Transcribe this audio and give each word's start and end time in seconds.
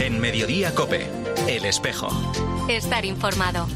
En 0.00 0.20
Mediodía 0.20 0.74
Cope, 0.74 1.06
El 1.48 1.64
Espejo. 1.64 2.08
Estar 2.68 3.04
informado. 3.04 3.66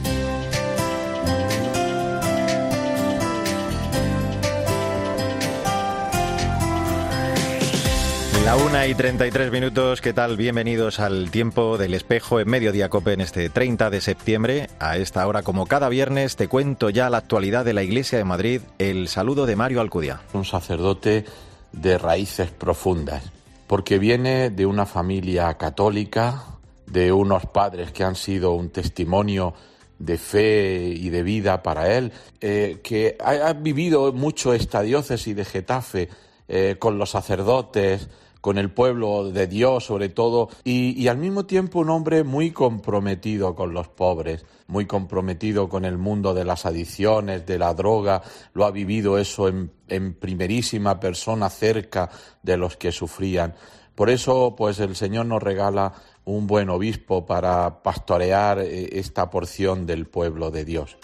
La 8.44 8.56
una 8.56 8.86
y 8.86 8.94
33 8.94 9.50
minutos, 9.50 10.00
¿qué 10.00 10.12
tal? 10.12 10.36
Bienvenidos 10.36 11.00
al 11.00 11.30
tiempo 11.30 11.78
del 11.78 11.94
espejo 11.94 12.40
en 12.40 12.48
Mediodía 12.48 12.88
Cope 12.88 13.12
en 13.12 13.20
este 13.20 13.48
30 13.48 13.90
de 13.90 14.00
septiembre. 14.00 14.70
A 14.78 14.96
esta 14.98 15.26
hora, 15.26 15.42
como 15.42 15.66
cada 15.66 15.88
viernes, 15.88 16.36
te 16.36 16.48
cuento 16.48 16.90
ya 16.90 17.10
la 17.10 17.18
actualidad 17.18 17.64
de 17.64 17.74
la 17.74 17.82
Iglesia 17.82 18.18
de 18.18 18.24
Madrid. 18.24 18.60
El 18.78 19.08
saludo 19.08 19.46
de 19.46 19.56
Mario 19.56 19.80
Alcudia. 19.80 20.20
Un 20.32 20.44
sacerdote 20.44 21.24
de 21.72 21.98
raíces 21.98 22.50
profundas, 22.50 23.30
porque 23.70 24.00
viene 24.00 24.50
de 24.50 24.66
una 24.66 24.84
familia 24.84 25.56
católica, 25.56 26.42
de 26.86 27.12
unos 27.12 27.46
padres 27.46 27.92
que 27.92 28.02
han 28.02 28.16
sido 28.16 28.50
un 28.50 28.70
testimonio 28.70 29.54
de 29.96 30.18
fe 30.18 30.88
y 30.88 31.08
de 31.08 31.22
vida 31.22 31.62
para 31.62 31.96
él, 31.96 32.10
eh, 32.40 32.80
que 32.82 33.16
ha, 33.20 33.52
vivido 33.52 34.12
mucho 34.12 34.54
esta 34.54 34.82
diócesis 34.82 35.36
de 35.36 35.44
Getafe 35.44 36.08
eh, 36.48 36.78
con 36.80 36.98
los 36.98 37.10
sacerdotes, 37.10 38.08
con 38.40 38.58
el 38.58 38.70
pueblo 38.70 39.30
de 39.30 39.46
Dios 39.46 39.84
sobre 39.84 40.08
todo, 40.08 40.48
y, 40.64 41.08
al 41.08 41.18
mismo 41.18 41.46
tiempo 41.46 41.80
un 41.80 41.90
hombre 41.90 42.24
muy 42.24 42.50
comprometido 42.50 43.54
con 43.54 43.74
los 43.74 43.88
pobres, 43.88 44.44
muy 44.66 44.86
comprometido 44.86 45.68
con 45.68 45.84
el 45.84 45.98
mundo 45.98 46.34
de 46.34 46.44
las 46.44 46.66
adicciones, 46.66 47.46
de 47.46 47.58
la 47.58 47.74
droga, 47.74 48.22
lo 48.54 48.64
ha 48.64 48.70
vivido 48.70 49.18
eso 49.18 49.48
en, 49.48 49.70
en 49.88 50.14
primerísima 50.14 51.00
persona 51.00 51.50
cerca 51.50 52.10
de 52.42 52.56
los 52.56 52.76
que 52.76 52.92
sufrían. 52.92 53.54
Por 53.94 54.08
eso, 54.08 54.54
pues 54.56 54.80
el 54.80 54.96
Señor 54.96 55.26
nos 55.26 55.42
regala 55.42 55.92
un 56.30 56.46
buen 56.46 56.70
obispo 56.70 57.26
para 57.26 57.82
pastorear 57.82 58.60
eh, 58.60 58.98
esta 58.98 59.30
porción 59.30 59.86
del 59.86 60.06
pueblo 60.06 60.50
de 60.50 60.64
Dios. 60.64 60.96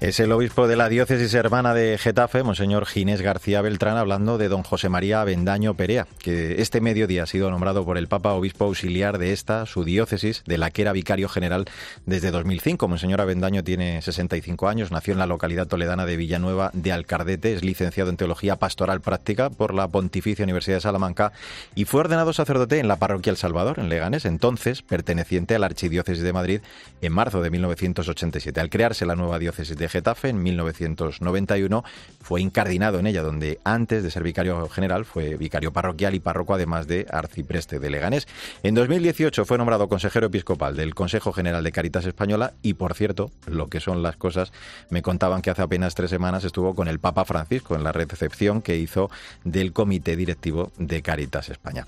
Es 0.00 0.20
el 0.20 0.32
obispo 0.32 0.66
de 0.66 0.76
la 0.76 0.88
diócesis 0.88 1.34
hermana 1.34 1.74
de 1.74 1.98
Getafe, 1.98 2.42
Monseñor 2.42 2.86
Ginés 2.86 3.20
García 3.20 3.60
Beltrán, 3.60 3.96
hablando 3.96 4.38
de 4.38 4.48
don 4.48 4.62
José 4.62 4.88
María 4.88 5.20
Avendaño 5.20 5.74
Perea, 5.74 6.06
que 6.18 6.60
este 6.62 6.80
mediodía 6.80 7.24
ha 7.24 7.26
sido 7.26 7.50
nombrado 7.50 7.84
por 7.84 7.98
el 7.98 8.08
Papa 8.08 8.32
obispo 8.32 8.64
auxiliar 8.64 9.18
de 9.18 9.32
esta, 9.32 9.66
su 9.66 9.84
diócesis, 9.84 10.42
de 10.46 10.58
la 10.58 10.70
que 10.70 10.82
era 10.82 10.92
vicario 10.92 11.28
general 11.28 11.66
desde 12.06 12.30
2005. 12.30 12.88
Monseñor 12.88 13.20
Avendaño 13.20 13.62
tiene 13.62 14.00
65 14.00 14.68
años, 14.68 14.90
nació 14.90 15.12
en 15.12 15.18
la 15.18 15.26
localidad 15.26 15.66
toledana 15.66 16.06
de 16.06 16.16
Villanueva 16.16 16.70
de 16.72 16.92
Alcardete, 16.92 17.52
es 17.52 17.62
licenciado 17.62 18.10
en 18.10 18.16
Teología 18.16 18.56
Pastoral 18.56 19.00
Práctica 19.00 19.50
por 19.50 19.74
la 19.74 19.88
Pontificia 19.88 20.44
Universidad 20.44 20.78
de 20.78 20.82
Salamanca 20.82 21.32
y 21.74 21.84
fue 21.84 22.00
ordenado 22.00 22.32
sacerdote 22.32 22.78
en 22.78 22.88
la 22.88 22.96
parroquia 22.96 23.30
El 23.30 23.36
Salvador, 23.36 23.78
en 23.78 23.88
Leganés, 23.88 24.24
entonces 24.24 24.69
perteneciente 24.82 25.54
a 25.54 25.58
la 25.58 25.66
Archidiócesis 25.66 26.22
de 26.22 26.32
Madrid 26.32 26.60
en 27.00 27.12
marzo 27.12 27.42
de 27.42 27.50
1987. 27.50 28.60
Al 28.60 28.70
crearse 28.70 29.06
la 29.06 29.16
nueva 29.16 29.38
diócesis 29.38 29.76
de 29.76 29.88
Getafe 29.88 30.28
en 30.28 30.42
1991, 30.42 31.84
fue 32.20 32.40
incardinado 32.40 32.98
en 32.98 33.06
ella, 33.06 33.22
donde 33.22 33.60
antes 33.64 34.02
de 34.02 34.10
ser 34.10 34.22
vicario 34.22 34.68
general 34.68 35.04
fue 35.04 35.36
vicario 35.36 35.72
parroquial 35.72 36.14
y 36.14 36.20
párroco, 36.20 36.54
además 36.54 36.86
de 36.86 37.06
arcipreste 37.10 37.78
de 37.78 37.90
Leganés. 37.90 38.28
En 38.62 38.74
2018 38.74 39.44
fue 39.44 39.58
nombrado 39.58 39.88
consejero 39.88 40.26
episcopal 40.26 40.76
del 40.76 40.94
Consejo 40.94 41.32
General 41.32 41.62
de 41.62 41.72
Caritas 41.72 42.06
Española 42.06 42.52
y, 42.62 42.74
por 42.74 42.94
cierto, 42.94 43.30
lo 43.46 43.68
que 43.68 43.80
son 43.80 44.02
las 44.02 44.16
cosas, 44.16 44.52
me 44.90 45.02
contaban 45.02 45.42
que 45.42 45.50
hace 45.50 45.62
apenas 45.62 45.94
tres 45.94 46.10
semanas 46.10 46.44
estuvo 46.44 46.74
con 46.74 46.88
el 46.88 46.98
Papa 46.98 47.24
Francisco 47.24 47.74
en 47.74 47.84
la 47.84 47.92
recepción 47.92 48.62
que 48.62 48.76
hizo 48.76 49.10
del 49.44 49.72
Comité 49.72 50.16
Directivo 50.16 50.72
de 50.78 51.02
Caritas 51.02 51.48
España. 51.48 51.86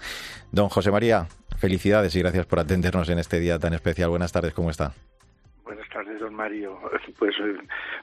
Don 0.50 0.68
José 0.68 0.90
María, 0.90 1.28
Felicidades 1.62 2.16
y 2.16 2.18
gracias 2.18 2.44
por 2.44 2.58
atendernos 2.58 3.08
en 3.08 3.20
este 3.20 3.38
día 3.38 3.56
tan 3.56 3.72
especial. 3.72 4.10
Buenas 4.10 4.32
tardes, 4.32 4.52
¿cómo 4.52 4.68
está? 4.68 4.94
Buenas 5.62 5.88
tardes, 5.90 6.18
don 6.18 6.34
Mario. 6.34 6.76
Pues 7.20 7.36
eh, 7.38 7.56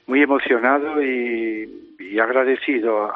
muy 0.07 0.23
emocionado 0.23 1.03
y, 1.03 2.17
agradecido 2.21 3.11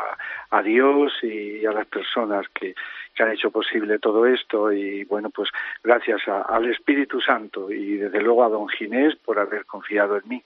a, 0.51 0.61
Dios 0.61 1.13
y 1.23 1.65
a 1.65 1.71
las 1.71 1.87
personas 1.87 2.45
que, 2.49 2.75
han 3.19 3.31
hecho 3.31 3.51
posible 3.51 3.99
todo 3.99 4.25
esto 4.25 4.69
y 4.73 5.05
bueno, 5.05 5.29
pues 5.29 5.47
gracias 5.81 6.19
al 6.27 6.69
Espíritu 6.69 7.21
Santo 7.21 7.71
y 7.71 7.95
desde 7.95 8.19
luego 8.21 8.43
a 8.43 8.49
don 8.49 8.67
Ginés 8.67 9.15
por 9.15 9.39
haber 9.39 9.65
confiado 9.65 10.17
en 10.17 10.27
mí. 10.27 10.43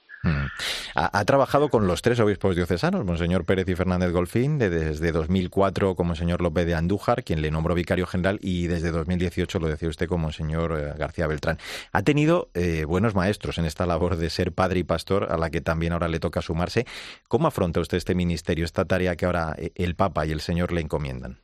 Ha, 0.99 1.25
trabajado 1.25 1.69
con 1.69 1.85
los 1.85 2.01
tres 2.01 2.19
obispos 2.19 2.55
diocesanos, 2.55 3.05
Monseñor 3.05 3.45
Pérez 3.45 3.69
y 3.69 3.75
Fernández 3.75 4.11
Golfín, 4.11 4.57
desde 4.57 5.11
2004 5.11 5.93
con 5.93 6.07
Monseñor 6.07 6.41
López 6.41 6.65
de 6.65 6.73
Andújar, 6.73 7.23
quien 7.23 7.43
le 7.43 7.51
nombró 7.51 7.75
vicario 7.75 8.07
general, 8.07 8.39
y 8.41 8.65
desde 8.65 8.89
2018, 8.89 9.59
lo 9.59 9.67
decía 9.67 9.89
usted, 9.89 10.07
con 10.07 10.21
Monseñor 10.21 10.71
eh, 10.71 10.93
García 10.97 11.27
Beltrán. 11.27 11.57
Ha 11.93 12.01
tenido 12.01 12.47
eh, 12.55 12.85
buenos 12.85 13.13
maestros 13.13 13.59
en 13.59 13.65
esta 13.65 13.85
labor 13.85 14.15
de 14.15 14.31
ser 14.31 14.53
padre 14.53 14.79
y 14.79 14.83
pastor, 14.83 15.27
a 15.31 15.37
la 15.37 15.51
que 15.51 15.61
también 15.61 15.93
ahora 15.93 16.07
le 16.07 16.19
toca 16.19 16.41
sumarse. 16.41 16.85
¿Cómo 17.27 17.45
afronta 17.45 17.79
usted 17.79 17.97
este 17.97 18.15
ministerio, 18.15 18.65
esta 18.65 18.85
tarea 18.85 19.15
que 19.15 19.27
ahora 19.27 19.53
eh, 19.55 19.69
el 19.75 19.93
Papa 19.93 20.25
y 20.25 20.31
el 20.31 20.39
Señor 20.39 20.71
le 20.71 20.81
encomiendan? 20.81 21.37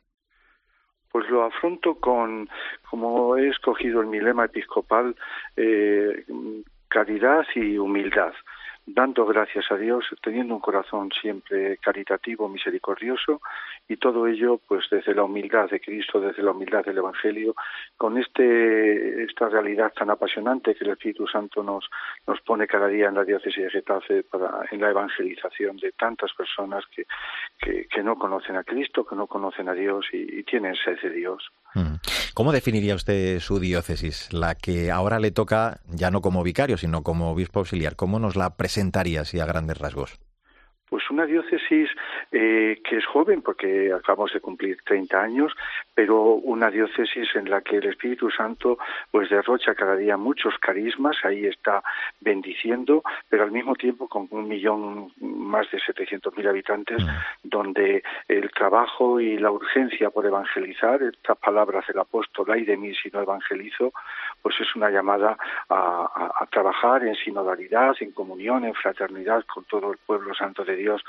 pues 1.12 1.30
lo 1.30 1.44
afronto 1.44 1.94
con, 2.00 2.48
como 2.90 3.36
he 3.36 3.48
escogido 3.48 4.02
en 4.02 4.10
mi 4.10 4.18
lema 4.18 4.46
episcopal, 4.46 5.14
caridad 6.88 7.44
y 7.54 7.78
humildad 7.78 8.32
dando 8.86 9.24
gracias 9.24 9.70
a 9.70 9.76
Dios, 9.76 10.04
teniendo 10.22 10.54
un 10.54 10.60
corazón 10.60 11.10
siempre 11.20 11.78
caritativo, 11.78 12.48
misericordioso, 12.48 13.40
y 13.88 13.96
todo 13.96 14.26
ello, 14.26 14.60
pues 14.66 14.84
desde 14.90 15.14
la 15.14 15.24
humildad 15.24 15.70
de 15.70 15.80
Cristo, 15.80 16.20
desde 16.20 16.42
la 16.42 16.50
humildad 16.50 16.84
del 16.84 16.98
Evangelio, 16.98 17.54
con 17.96 18.18
este 18.18 19.24
esta 19.24 19.48
realidad 19.48 19.92
tan 19.92 20.10
apasionante 20.10 20.74
que 20.74 20.84
el 20.84 20.90
Espíritu 20.90 21.26
Santo 21.26 21.62
nos 21.62 21.88
nos 22.26 22.40
pone 22.42 22.66
cada 22.66 22.88
día 22.88 23.08
en 23.08 23.14
la 23.14 23.24
diócesis 23.24 23.64
de 23.64 23.70
Getafe 23.70 24.22
para 24.22 24.66
en 24.70 24.80
la 24.80 24.90
evangelización 24.90 25.76
de 25.78 25.92
tantas 25.92 26.32
personas 26.34 26.84
que 26.94 27.06
que, 27.58 28.02
no 28.02 28.16
conocen 28.16 28.56
a 28.56 28.64
Cristo, 28.64 29.04
que 29.04 29.16
no 29.16 29.26
conocen 29.26 29.68
a 29.68 29.74
Dios 29.74 30.06
y, 30.12 30.42
tienen 30.44 30.74
sed 30.74 31.00
de 31.00 31.10
Dios. 31.10 31.50
Mm. 31.74 31.94
¿Cómo 32.34 32.50
definiría 32.50 32.96
usted 32.96 33.38
su 33.38 33.60
diócesis, 33.60 34.32
la 34.32 34.56
que 34.56 34.90
ahora 34.90 35.20
le 35.20 35.30
toca 35.30 35.80
ya 35.88 36.10
no 36.10 36.20
como 36.20 36.42
vicario, 36.42 36.76
sino 36.76 37.04
como 37.04 37.30
obispo 37.30 37.60
auxiliar? 37.60 37.94
¿Cómo 37.94 38.18
nos 38.18 38.34
la 38.34 38.56
presentaría 38.56 39.20
así 39.20 39.38
a 39.38 39.46
grandes 39.46 39.78
rasgos? 39.78 40.18
Pues 40.94 41.10
una 41.10 41.26
diócesis 41.26 41.90
eh, 42.30 42.80
que 42.88 42.98
es 42.98 43.04
joven, 43.06 43.42
porque 43.42 43.92
acabamos 43.92 44.32
de 44.32 44.38
cumplir 44.38 44.78
30 44.86 45.20
años, 45.20 45.52
pero 45.92 46.34
una 46.34 46.70
diócesis 46.70 47.34
en 47.34 47.50
la 47.50 47.62
que 47.62 47.78
el 47.78 47.86
Espíritu 47.86 48.30
Santo 48.30 48.78
pues 49.10 49.28
derrocha 49.28 49.74
cada 49.74 49.96
día 49.96 50.16
muchos 50.16 50.54
carismas, 50.60 51.16
ahí 51.24 51.46
está 51.46 51.82
bendiciendo, 52.20 53.02
pero 53.28 53.42
al 53.42 53.50
mismo 53.50 53.74
tiempo 53.74 54.06
con 54.06 54.28
un 54.30 54.46
millón, 54.46 55.10
más 55.20 55.68
de 55.72 55.78
700.000 55.78 56.48
habitantes, 56.48 57.02
mm. 57.02 57.08
donde 57.42 58.04
el 58.28 58.52
trabajo 58.52 59.18
y 59.18 59.36
la 59.36 59.50
urgencia 59.50 60.10
por 60.10 60.24
evangelizar, 60.26 61.02
estas 61.02 61.38
palabras 61.38 61.84
del 61.88 61.98
apóstol, 61.98 62.52
ay 62.52 62.64
de 62.64 62.76
mí 62.76 62.94
si 62.94 63.10
no 63.10 63.20
evangelizo, 63.20 63.92
pues 64.40 64.54
es 64.60 64.76
una 64.76 64.90
llamada 64.90 65.36
a, 65.68 66.30
a 66.40 66.46
trabajar 66.46 67.04
en 67.04 67.16
sinodalidad, 67.16 67.96
en 67.98 68.12
comunión, 68.12 68.64
en 68.64 68.74
fraternidad 68.74 69.44
con 69.52 69.64
todo 69.64 69.90
el 69.90 69.98
pueblo 69.98 70.32
santo 70.34 70.64
de 70.64 70.76
Dios 70.76 70.83
Dios 70.84 71.02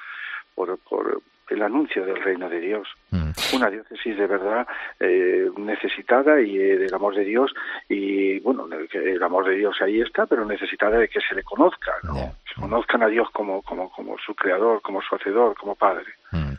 por, 0.55 0.77
por 0.79 1.21
el 1.49 1.61
anuncio 1.61 2.05
del 2.05 2.21
reino 2.21 2.49
de 2.49 2.59
Dios. 2.59 2.87
Mm. 3.11 3.31
Una 3.53 3.69
diócesis 3.69 4.17
de 4.17 4.27
verdad 4.27 4.67
eh, 4.99 5.49
necesitada 5.57 6.41
y 6.41 6.57
eh, 6.57 6.77
del 6.77 6.93
amor 6.93 7.15
de 7.15 7.23
Dios 7.23 7.51
y 7.89 8.39
bueno, 8.39 8.67
el, 8.91 9.23
amor 9.23 9.47
de 9.47 9.55
Dios 9.55 9.75
ahí 9.81 10.01
está, 10.01 10.25
pero 10.25 10.45
necesitada 10.45 10.97
de 10.97 11.07
que 11.07 11.19
se 11.21 11.35
le 11.35 11.43
conozca, 11.43 11.91
que 12.01 12.61
conozcan 12.61 13.03
a 13.03 13.07
Dios 13.07 13.27
como, 13.31 13.61
como, 13.61 13.91
como 13.91 14.17
su 14.17 14.33
creador, 14.35 14.81
como 14.81 15.01
su 15.01 15.15
hacedor, 15.15 15.55
como 15.55 15.75
padre. 15.75 16.05
Mm. 16.31 16.53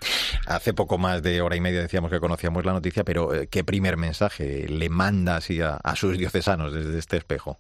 Hace 0.49 0.75
poco 0.75 0.97
más 0.99 1.23
de 1.23 1.41
hora 1.41 1.57
y 1.57 1.61
media 1.61 1.81
decíamos 1.81 2.11
que 2.11 2.21
conocíamos 2.21 2.65
la 2.65 2.73
noticia, 2.73 3.03
pero 3.03 3.35
eh, 3.35 3.49
¿qué 3.51 3.65
primer 3.65 3.97
mensaje 3.97 4.67
le 4.69 4.89
manda 4.89 5.37
así 5.37 5.61
a 5.61 5.97
sus 5.97 6.17
diocesanos 6.17 6.73
desde 6.73 6.99
este 6.99 7.17
espejo? 7.17 7.59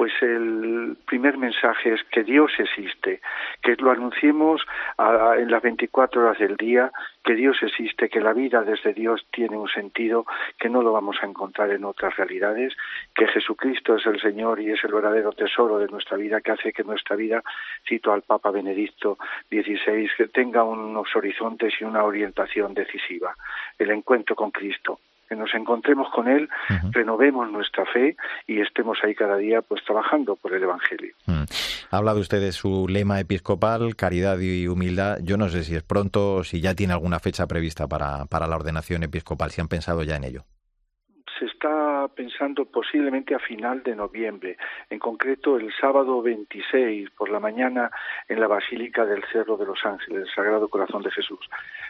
Pues 0.00 0.14
el 0.22 0.96
primer 1.04 1.36
mensaje 1.36 1.92
es 1.92 2.02
que 2.04 2.24
Dios 2.24 2.50
existe, 2.56 3.20
que 3.62 3.76
lo 3.76 3.90
anunciemos 3.90 4.62
en 4.96 5.50
las 5.50 5.62
24 5.62 6.22
horas 6.22 6.38
del 6.38 6.56
día, 6.56 6.90
que 7.22 7.34
Dios 7.34 7.58
existe, 7.60 8.08
que 8.08 8.22
la 8.22 8.32
vida 8.32 8.62
desde 8.62 8.94
Dios 8.94 9.26
tiene 9.30 9.58
un 9.58 9.68
sentido 9.68 10.24
que 10.58 10.70
no 10.70 10.80
lo 10.80 10.92
vamos 10.92 11.18
a 11.20 11.26
encontrar 11.26 11.70
en 11.72 11.84
otras 11.84 12.16
realidades, 12.16 12.74
que 13.14 13.26
Jesucristo 13.26 13.96
es 13.96 14.06
el 14.06 14.18
Señor 14.22 14.58
y 14.62 14.70
es 14.70 14.82
el 14.84 14.94
verdadero 14.94 15.32
tesoro 15.32 15.78
de 15.78 15.88
nuestra 15.88 16.16
vida, 16.16 16.40
que 16.40 16.52
hace 16.52 16.72
que 16.72 16.82
nuestra 16.82 17.14
vida, 17.14 17.42
cito 17.86 18.10
al 18.10 18.22
Papa 18.22 18.50
Benedicto 18.50 19.18
XVI, 19.50 20.08
que 20.16 20.28
tenga 20.28 20.64
unos 20.64 21.14
horizontes 21.14 21.74
y 21.78 21.84
una 21.84 22.04
orientación 22.04 22.72
decisiva, 22.72 23.34
el 23.78 23.90
encuentro 23.90 24.34
con 24.34 24.50
Cristo 24.50 24.98
que 25.30 25.36
nos 25.36 25.54
encontremos 25.54 26.08
con 26.12 26.26
Él, 26.26 26.48
renovemos 26.90 27.48
nuestra 27.52 27.86
fe 27.86 28.16
y 28.48 28.60
estemos 28.60 28.98
ahí 29.04 29.14
cada 29.14 29.36
día 29.36 29.62
pues 29.62 29.80
trabajando 29.84 30.34
por 30.34 30.52
el 30.52 30.64
Evangelio. 30.64 31.14
Mm. 31.26 31.44
Ha 31.92 31.96
hablado 31.96 32.18
usted 32.18 32.40
de 32.40 32.50
su 32.50 32.88
lema 32.88 33.20
episcopal, 33.20 33.94
caridad 33.94 34.40
y 34.40 34.66
humildad. 34.66 35.18
Yo 35.22 35.36
no 35.36 35.48
sé 35.48 35.62
si 35.62 35.76
es 35.76 35.84
pronto, 35.84 36.34
o 36.34 36.44
si 36.44 36.60
ya 36.60 36.74
tiene 36.74 36.94
alguna 36.94 37.20
fecha 37.20 37.46
prevista 37.46 37.86
para, 37.86 38.24
para 38.26 38.48
la 38.48 38.56
ordenación 38.56 39.04
episcopal, 39.04 39.52
si 39.52 39.60
han 39.60 39.68
pensado 39.68 40.02
ya 40.02 40.16
en 40.16 40.24
ello 40.24 40.44
está 42.00 42.14
pensando 42.14 42.64
posiblemente 42.64 43.34
a 43.34 43.38
final 43.38 43.82
de 43.82 43.94
noviembre, 43.94 44.56
en 44.88 44.98
concreto 44.98 45.56
el 45.56 45.70
sábado 45.78 46.22
26 46.22 47.10
por 47.10 47.28
la 47.30 47.40
mañana 47.40 47.90
en 48.28 48.40
la 48.40 48.46
Basílica 48.46 49.04
del 49.04 49.22
Cerro 49.30 49.56
de 49.56 49.66
los 49.66 49.84
Ángeles, 49.84 50.22
el 50.22 50.34
Sagrado 50.34 50.68
Corazón 50.68 51.02
de 51.02 51.10
Jesús. 51.10 51.40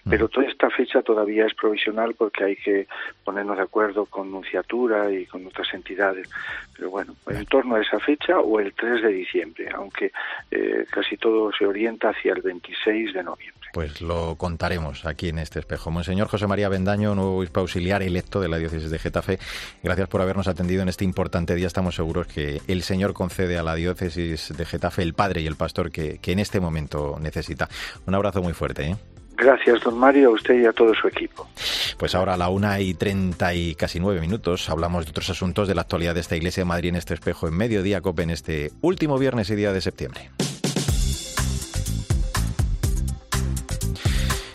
Pero 0.09 0.29
toda 0.29 0.47
esta 0.47 0.71
fecha 0.71 1.03
todavía 1.03 1.47
es 1.47 1.55
provisional 1.55 2.15
porque 2.15 2.45
hay 2.45 2.57
que 2.57 2.89
ponernos 3.25 3.57
de 3.57 3.63
acuerdo 3.63 4.07
con 4.07 4.31
Nunciatura 4.31 5.11
y 5.13 5.27
con 5.27 5.47
otras 5.47 5.73
entidades. 5.75 6.29
Pero 6.77 6.91
bueno, 6.91 7.15
en 7.29 7.45
torno 7.47 7.77
a 7.77 7.81
esa 7.81 8.01
fecha 8.01 8.41
o 8.41 8.59
el 8.59 8.73
3 8.73 9.03
de 9.03 9.09
diciembre, 9.13 9.69
aunque 9.73 10.13
eh, 10.51 10.87
casi 10.91 11.17
todo 11.17 11.53
se 11.53 11.67
orienta 11.67 12.09
hacia 12.09 12.33
el 12.33 12.43
26 12.43 13.13
de 13.13 13.23
noviembre. 13.23 13.60
Pues 13.73 14.01
lo 14.01 14.37
contaremos 14.37 15.07
aquí 15.07 15.29
en 15.29 15.39
este 15.39 15.61
espejo. 15.61 15.91
Monseñor 15.91 16.29
José 16.29 16.47
María 16.47 16.69
Bendaño, 16.69 17.15
nuevo 17.15 17.39
obispo 17.39 17.61
auxiliar 17.61 18.03
electo 18.03 18.41
de 18.41 18.49
la 18.49 18.59
diócesis 18.59 18.91
de 18.91 18.99
Getafe, 18.99 19.39
gracias 19.83 20.09
por 20.09 20.21
habernos 20.21 20.49
atendido 20.49 20.83
en 20.83 20.89
este 20.89 21.05
importante 21.05 21.55
día. 21.55 21.67
Estamos 21.67 21.95
seguros 21.95 22.27
que 22.27 22.61
el 22.67 22.83
Señor 22.83 23.13
concede 23.13 23.59
a 23.59 23.63
la 23.63 23.75
diócesis 23.75 24.53
de 24.57 24.65
Getafe 24.65 25.03
el 25.03 25.15
padre 25.15 25.41
y 25.43 25.47
el 25.47 25.57
pastor 25.57 25.91
que, 25.91 26.19
que 26.19 26.33
en 26.33 26.41
este 26.41 26.61
momento 26.61 27.19
necesita. 27.21 27.69
Un 28.07 28.15
abrazo 28.15 28.43
muy 28.43 28.55
fuerte. 28.55 28.87
¿eh? 28.87 28.97
Gracias, 29.37 29.81
don 29.83 29.99
Mario, 29.99 30.29
a 30.29 30.33
usted 30.33 30.61
y 30.61 30.67
a 30.67 30.73
todo 30.73 30.93
su 30.95 31.09
equipo. 31.09 31.49
Pues 31.97 32.15
ahora 32.15 32.35
a 32.35 32.37
la 32.37 32.51
una 32.51 32.79
y 32.81 32.93
treinta 32.93 33.55
y 33.55 33.75
casi 33.75 33.99
nueve 33.99 34.21
minutos 34.21 34.69
hablamos 34.69 35.07
de 35.07 35.11
otros 35.11 35.31
asuntos 35.31 35.67
de 35.67 35.75
la 35.75 35.83
actualidad 35.83 36.15
de 36.15 36.21
esta 36.21 36.37
Iglesia 36.37 36.63
de 36.63 36.67
Madrid 36.67 36.91
en 36.91 36.97
este 36.97 37.15
espejo 37.15 37.49
en 37.49 37.57
mediodía 37.57 38.03
COPE 38.03 38.25
en 38.25 38.31
este 38.31 38.71
último 38.83 39.17
viernes 39.17 39.49
y 39.49 39.55
día 39.55 39.73
de 39.73 39.81
septiembre. 39.81 40.31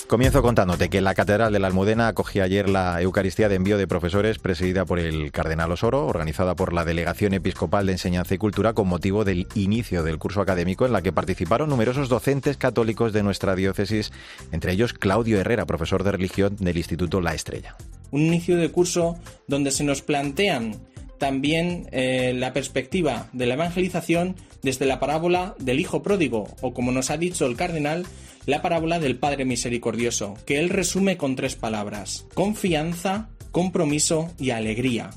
Comienzo 0.08 0.44
contándote 0.44 0.90
que 0.90 1.02
la 1.02 1.16
Catedral 1.16 1.52
de 1.52 1.58
la 1.58 1.66
Almudena 1.66 2.08
acogía 2.08 2.44
ayer 2.44 2.70
la 2.70 3.02
Eucaristía 3.02 3.50
de 3.50 3.56
Envío 3.56 3.80
de 3.80 3.88
Profesores 3.88 4.38
presidida 4.38 4.86
por 4.86 5.00
el 5.00 5.32
Cardenal 5.32 5.72
Osoro, 5.72 6.06
organizada 6.06 6.56
por 6.56 6.74
la 6.74 6.86
Delegación 6.86 7.34
Episcopal 7.34 7.88
de 7.88 7.94
Enseñanza 7.94 8.36
y 8.36 8.38
Cultura 8.38 8.74
con 8.74 8.88
motivo 8.88 9.26
del 9.26 9.48
inicio 9.56 10.04
del 10.04 10.20
curso 10.20 10.42
académico 10.42 10.86
en 10.86 10.94
la 10.94 11.02
que 11.02 11.12
participaron 11.12 11.70
numerosos 11.70 12.08
docentes 12.08 12.56
católicos 12.56 13.14
de 13.14 13.24
nuestra 13.24 13.56
diócesis, 13.56 14.12
entre 14.52 14.74
ellos 14.74 14.94
Claudio 14.94 15.40
Herrera, 15.40 15.66
profesor 15.66 16.04
de 16.04 16.12
religión 16.12 16.56
del 16.60 16.78
Instituto 16.78 17.20
La 17.20 17.34
Estrella. 17.34 17.76
Un 18.12 18.22
inicio 18.22 18.58
de 18.58 18.70
curso 18.70 19.18
donde 19.48 19.72
se 19.72 19.84
nos 19.84 20.04
plantean 20.04 20.76
también 21.18 21.88
eh, 21.92 22.34
la 22.36 22.54
perspectiva 22.54 23.30
de 23.34 23.48
la 23.48 23.56
evangelización 23.56 24.36
desde 24.62 24.86
la 24.86 25.00
parábola 25.00 25.56
del 25.58 25.80
Hijo 25.80 26.04
Pródigo, 26.04 26.48
o 26.62 26.74
como 26.74 26.92
nos 26.92 27.10
ha 27.10 27.18
dicho 27.18 27.48
el 27.48 27.56
cardenal, 27.56 28.06
la 28.46 28.62
parábola 28.62 29.00
del 29.00 29.18
Padre 29.18 29.46
Misericordioso, 29.46 30.36
que 30.46 30.60
él 30.60 30.70
resume 30.70 31.18
con 31.18 31.36
tres 31.36 31.56
palabras, 31.56 32.26
confianza, 32.34 33.30
compromiso 33.52 34.32
y 34.38 34.52
alegría. 34.52 35.10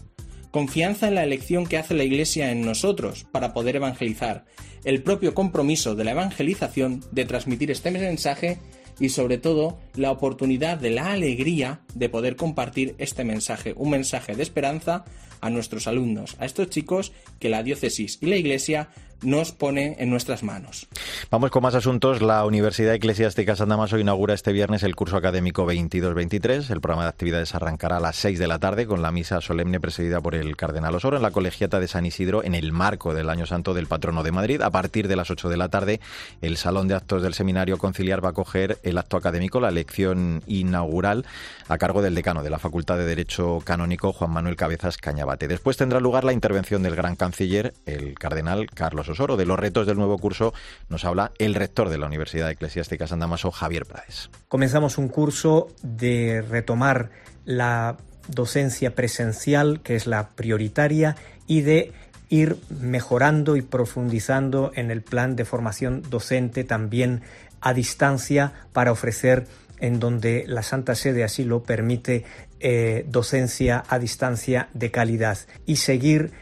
Confianza 0.50 1.08
en 1.08 1.14
la 1.14 1.24
elección 1.24 1.66
que 1.66 1.76
hace 1.76 1.94
la 1.94 2.04
Iglesia 2.04 2.50
en 2.50 2.62
nosotros 2.62 3.26
para 3.30 3.52
poder 3.52 3.76
evangelizar, 3.76 4.46
el 4.84 5.02
propio 5.02 5.34
compromiso 5.34 5.94
de 5.94 6.04
la 6.04 6.12
evangelización 6.12 7.04
de 7.12 7.26
transmitir 7.26 7.70
este 7.70 7.90
mensaje 7.90 8.58
y 8.98 9.10
sobre 9.10 9.38
todo 9.38 9.78
la 9.94 10.10
oportunidad 10.10 10.78
de 10.78 10.90
la 10.90 11.12
alegría 11.12 11.82
de 11.94 12.08
poder 12.08 12.36
compartir 12.36 12.94
este 12.98 13.24
mensaje, 13.24 13.74
un 13.76 13.90
mensaje 13.90 14.34
de 14.34 14.42
esperanza 14.42 15.04
a 15.40 15.50
nuestros 15.50 15.86
alumnos, 15.86 16.36
a 16.38 16.46
estos 16.46 16.70
chicos 16.70 17.12
que 17.38 17.48
la 17.48 17.62
diócesis 17.62 18.18
y 18.20 18.26
la 18.26 18.36
Iglesia 18.36 18.88
nos 19.22 19.52
pone 19.52 19.96
en 19.98 20.10
nuestras 20.10 20.42
manos. 20.42 20.86
Vamos 21.30 21.50
con 21.50 21.62
más 21.62 21.74
asuntos. 21.74 22.22
La 22.22 22.44
Universidad 22.44 22.94
Eclesiástica 22.94 23.56
San 23.56 23.68
Damaso 23.68 23.98
inaugura 23.98 24.34
este 24.34 24.52
viernes 24.52 24.82
el 24.82 24.94
curso 24.94 25.16
académico 25.16 25.66
22-23. 25.66 26.70
El 26.70 26.80
programa 26.80 27.04
de 27.04 27.10
actividades 27.10 27.54
arrancará 27.54 27.98
a 27.98 28.00
las 28.00 28.16
6 28.16 28.38
de 28.38 28.48
la 28.48 28.58
tarde 28.58 28.86
con 28.86 29.02
la 29.02 29.12
misa 29.12 29.40
solemne 29.40 29.80
presidida 29.80 30.20
por 30.20 30.34
el 30.34 30.56
Cardenal 30.56 30.94
Osoro 30.94 31.16
en 31.16 31.22
la 31.22 31.30
Colegiata 31.30 31.80
de 31.80 31.88
San 31.88 32.06
Isidro 32.06 32.44
en 32.44 32.54
el 32.54 32.72
marco 32.72 33.14
del 33.14 33.30
Año 33.30 33.46
Santo 33.46 33.74
del 33.74 33.86
Patrono 33.86 34.22
de 34.22 34.32
Madrid. 34.32 34.62
A 34.62 34.70
partir 34.70 35.08
de 35.08 35.16
las 35.16 35.30
8 35.30 35.48
de 35.48 35.56
la 35.56 35.68
tarde, 35.68 36.00
el 36.40 36.56
Salón 36.56 36.88
de 36.88 36.94
Actos 36.94 37.22
del 37.22 37.34
Seminario 37.34 37.78
Conciliar 37.78 38.24
va 38.24 38.30
a 38.30 38.34
coger 38.34 38.78
el 38.82 38.98
acto 38.98 39.16
académico, 39.16 39.60
la 39.60 39.70
lección 39.70 40.42
inaugural, 40.46 41.26
a 41.68 41.78
cargo 41.78 42.02
del 42.02 42.14
decano 42.14 42.42
de 42.42 42.50
la 42.50 42.58
Facultad 42.58 42.96
de 42.96 43.06
Derecho 43.06 43.58
Canónico, 43.64 44.12
Juan 44.12 44.30
Manuel 44.30 44.56
Cabezas 44.56 44.96
Cañabate. 44.96 45.48
Después 45.48 45.76
tendrá 45.76 46.00
lugar 46.00 46.24
la 46.24 46.32
intervención 46.32 46.82
del 46.82 46.96
gran 46.96 47.16
canciller, 47.16 47.74
el 47.86 48.18
Cardenal 48.18 48.66
Carlos 48.66 49.07
Osoro. 49.10 49.36
De 49.36 49.46
los 49.46 49.58
retos 49.58 49.86
del 49.86 49.96
nuevo 49.96 50.18
curso 50.18 50.54
nos 50.88 51.04
habla 51.04 51.32
el 51.38 51.54
rector 51.54 51.88
de 51.88 51.98
la 51.98 52.06
Universidad 52.06 52.50
Eclesiástica 52.50 53.06
San 53.06 53.20
Damaso, 53.20 53.50
Javier 53.50 53.86
Prades. 53.86 54.30
Comenzamos 54.48 54.98
un 54.98 55.08
curso 55.08 55.68
de 55.82 56.42
retomar 56.42 57.10
la 57.44 57.96
docencia 58.28 58.94
presencial, 58.94 59.80
que 59.80 59.96
es 59.96 60.06
la 60.06 60.28
prioritaria, 60.30 61.16
y 61.46 61.62
de 61.62 61.92
ir 62.28 62.58
mejorando 62.68 63.56
y 63.56 63.62
profundizando 63.62 64.70
en 64.74 64.90
el 64.90 65.02
plan 65.02 65.34
de 65.34 65.44
formación 65.44 66.02
docente 66.10 66.64
también 66.64 67.22
a 67.60 67.72
distancia 67.72 68.52
para 68.72 68.92
ofrecer 68.92 69.46
en 69.80 70.00
donde 70.00 70.44
la 70.46 70.62
Santa 70.62 70.94
Sede 70.94 71.24
así 71.24 71.44
lo 71.44 71.62
permite 71.62 72.24
eh, 72.60 73.04
docencia 73.08 73.84
a 73.88 73.98
distancia 73.98 74.68
de 74.74 74.90
calidad 74.90 75.38
y 75.64 75.76
seguir 75.76 76.32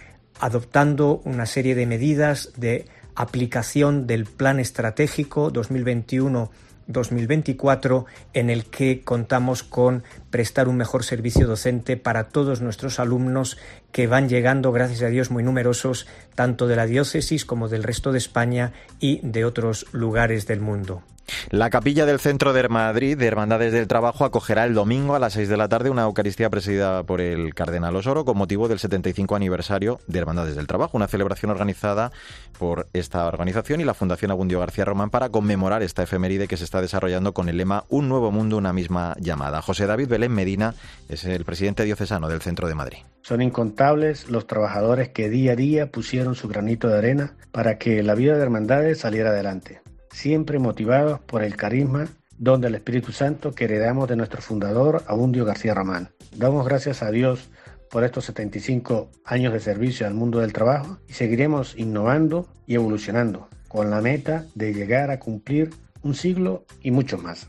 adoptando 0.41 1.21
una 1.25 1.47
serie 1.47 1.75
de 1.75 1.87
medidas 1.87 2.53
de 2.57 2.85
aplicación 3.15 4.07
del 4.07 4.27
Plan 4.27 4.61
Estratégico 4.61 5.51
2021-2024 5.53 8.05
en 8.35 8.51
el 8.51 8.67
que 8.67 9.03
contamos 9.03 9.63
con 9.63 10.05
prestar 10.31 10.69
un 10.69 10.77
mejor 10.77 11.03
servicio 11.03 11.47
docente 11.47 11.97
para 11.97 12.29
todos 12.29 12.61
nuestros 12.61 13.01
alumnos 13.01 13.57
que 13.91 14.07
van 14.07 14.29
llegando, 14.29 14.71
gracias 14.73 15.01
a 15.03 15.09
Dios, 15.09 15.31
muy 15.31 15.43
numerosos, 15.43 16.07
tanto 16.35 16.67
de 16.67 16.77
la 16.77 16.85
diócesis 16.87 17.47
como 17.47 17.69
del 17.69 17.83
resto 17.83 18.13
de 18.13 18.19
España 18.19 18.75
y 19.01 19.21
de 19.23 19.47
otros 19.47 19.87
lugares 19.93 20.47
del 20.47 20.61
mundo. 20.61 21.03
La 21.51 21.71
capilla 21.71 22.07
del 22.07 22.19
Centro 22.19 22.53
de 22.53 22.69
Madrid 22.69 23.17
de 23.17 23.27
Hermandades 23.27 23.73
del 23.73 23.87
Trabajo 23.87 24.25
acogerá 24.25 24.65
el 24.65 24.75
domingo 24.75 25.15
a 25.15 25.19
las 25.19 25.35
6 25.35 25.49
de 25.49 25.57
la 25.57 25.69
tarde 25.69 25.91
una 25.91 26.03
Eucaristía 26.03 26.51
presidida 26.51 27.05
por 27.05 27.21
el 27.21 27.55
Cardenal 27.55 27.95
Osoro 27.95 28.25
con 28.25 28.37
motivo 28.37 28.69
del 28.69 28.79
75 28.79 29.37
aniversario 29.37 30.01
de 30.07 30.19
Hermandades 30.19 30.57
del 30.57 30.67
Trabajo, 30.67 30.97
una 30.97 31.09
celebración 31.09 31.51
organizada 31.51 32.11
por 32.59 32.89
esta 32.93 33.27
organización 33.27 33.81
y 33.81 33.85
la 33.85 33.95
Fundación 33.95 34.31
Abundio 34.31 34.61
García 34.61 34.85
Román 34.85 35.11
para 35.11 35.29
conmemorar 35.29 35.83
esta 35.83 36.03
efeméride 36.03 36.49
que 36.49 36.57
se 36.57 36.65
está 36.65 36.81
desarrollando 36.81 37.33
con 37.33 37.49
el 37.49 37.57
lema 37.57 37.85
Un 37.89 38.09
nuevo 38.09 38.31
mundo, 38.33 38.57
una 38.57 38.73
misma 38.73 39.15
llamada. 39.21 39.63
José 39.63 39.87
David 39.87 40.09
Belén 40.09 40.33
Medina 40.33 40.75
es 41.09 41.25
el 41.25 41.45
presidente 41.45 41.85
diocesano 41.85 42.29
del 42.29 42.43
Centro 42.43 42.69
de 42.69 42.75
Madrid. 42.75 42.99
Son 43.23 43.43
incontables 43.43 44.29
los 44.31 44.47
trabajadores 44.47 45.09
que 45.11 45.29
día 45.29 45.53
a 45.53 45.57
día 45.57 45.91
pusieron 45.91 46.35
su 46.35 46.49
granito 46.49 46.89
de 46.89 46.99
arena 46.99 47.35
para 47.53 47.79
que 47.79 48.03
la 48.03 48.15
vida 48.15 48.37
de 48.37 48.43
Hermandades 48.43 48.99
saliera 48.99 49.31
adelante 49.31 49.86
siempre 50.17 50.59
motivados 50.59 51.21
por 51.21 51.43
el 51.43 51.57
carisma 51.57 52.09
don 52.39 52.63
del 52.63 52.75
Espíritu 52.75 53.13
Santo 53.13 53.53
que 53.53 53.65
heredamos 53.65 54.09
de 54.09 54.17
nuestro 54.17 54.41
fundador, 54.41 55.05
Abundio 55.07 55.45
García 55.45 55.75
Román. 55.75 56.09
Damos 56.35 56.65
gracias 56.67 57.03
a 57.03 57.11
Dios 57.11 57.51
por 57.91 58.03
estos 58.03 58.25
75 58.25 59.11
años 59.27 59.53
de 59.53 59.61
servicio 59.61 60.07
al 60.07 60.15
mundo 60.15 60.39
del 60.41 60.55
trabajo 60.55 60.99
y 61.07 61.13
seguiremos 61.13 61.77
innovando 61.77 62.49
y 62.67 62.77
evolucionando 62.77 63.49
con 63.69 63.91
la 63.91 64.01
meta 64.01 64.47
de 64.55 64.73
llegar 64.73 65.11
a 65.11 65.19
cumplir 65.19 65.71
un 66.03 66.15
siglo 66.15 66.65
y 66.81 66.93
mucho 66.93 67.19
más. 67.19 67.49